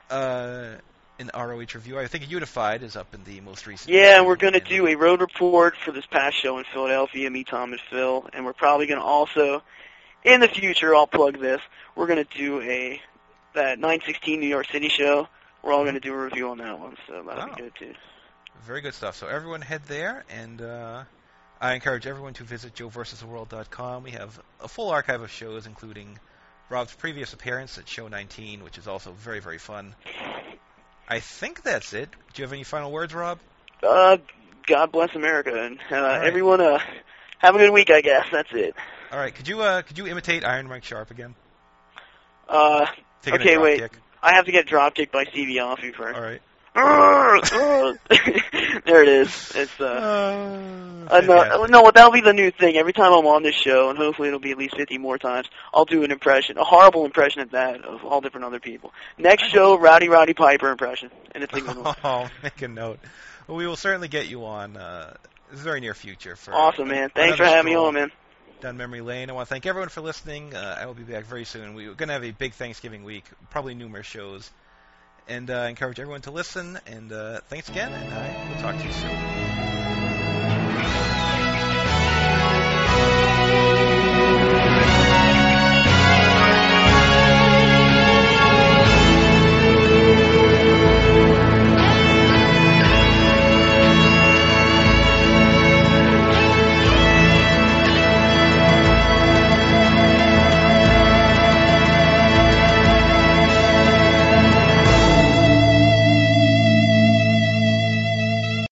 [0.10, 0.76] uh,
[1.20, 2.00] an ROH review.
[2.00, 3.94] I think Unified is up in the most recent.
[3.94, 7.30] yeah, we're gonna do a road report for this past show in Philadelphia.
[7.30, 9.62] Me, Tom, and Phil, and we're probably gonna also
[10.24, 10.96] in the future.
[10.96, 11.62] I'll plug this.
[11.96, 13.02] We're gonna do a
[13.54, 15.28] that 916 New York City show.
[15.64, 17.56] We're all gonna do a review on that one, so that'll Oh.
[17.56, 17.94] be good too.
[18.66, 19.16] Very good stuff.
[19.16, 21.04] So everyone head there, and uh,
[21.62, 24.04] I encourage everyone to visit JoeVersusTheWorld.com.
[24.04, 26.20] We have a full archive of shows, including
[26.70, 29.96] Rob's previous appearance at Show 19, which is also very, very fun.
[31.08, 32.10] I think that's it.
[32.12, 33.40] Do you have any final words, Rob?
[33.82, 34.18] Uh,
[34.68, 36.26] God bless America, and uh, right.
[36.28, 36.62] everyone.
[36.62, 36.80] Uh,
[37.40, 37.90] have a good week.
[37.90, 38.76] I guess that's it.
[39.12, 39.34] All right.
[39.34, 41.34] Could you uh, could you imitate Iron Mike Sharpe again?
[42.48, 42.86] Uh,
[43.22, 43.80] Taking Okay, wait.
[43.80, 43.94] Kick.
[44.22, 46.18] I have to get drop kicked by Stevie Yaffe first.
[46.18, 46.42] All right.
[48.86, 49.52] there it is.
[49.56, 49.86] It's uh.
[49.86, 52.78] Uh, Uh, no, no, that'll be the new thing.
[52.78, 55.48] Every time I'm on this show, and hopefully it'll be at least 50 more times,
[55.74, 58.94] I'll do an impression, a horrible impression at that, of all different other people.
[59.18, 61.96] Next show, Rowdy Roddy Piper impression, and it's one.
[62.04, 63.00] Oh, make a note.
[63.48, 65.16] Well, we will certainly get you on uh,
[65.52, 66.36] very near future.
[66.36, 67.10] For Awesome, man.
[67.10, 68.12] Thanks for having me on, man
[68.62, 69.30] down memory lane.
[69.30, 70.54] I want to thank everyone for listening.
[70.54, 71.74] Uh, I will be back very soon.
[71.74, 74.50] We, are going to have a big Thanksgiving week, probably numerous shows.
[75.28, 76.80] And uh, I encourage everyone to listen.
[76.88, 81.09] And uh, thanks again, and I will talk to you soon.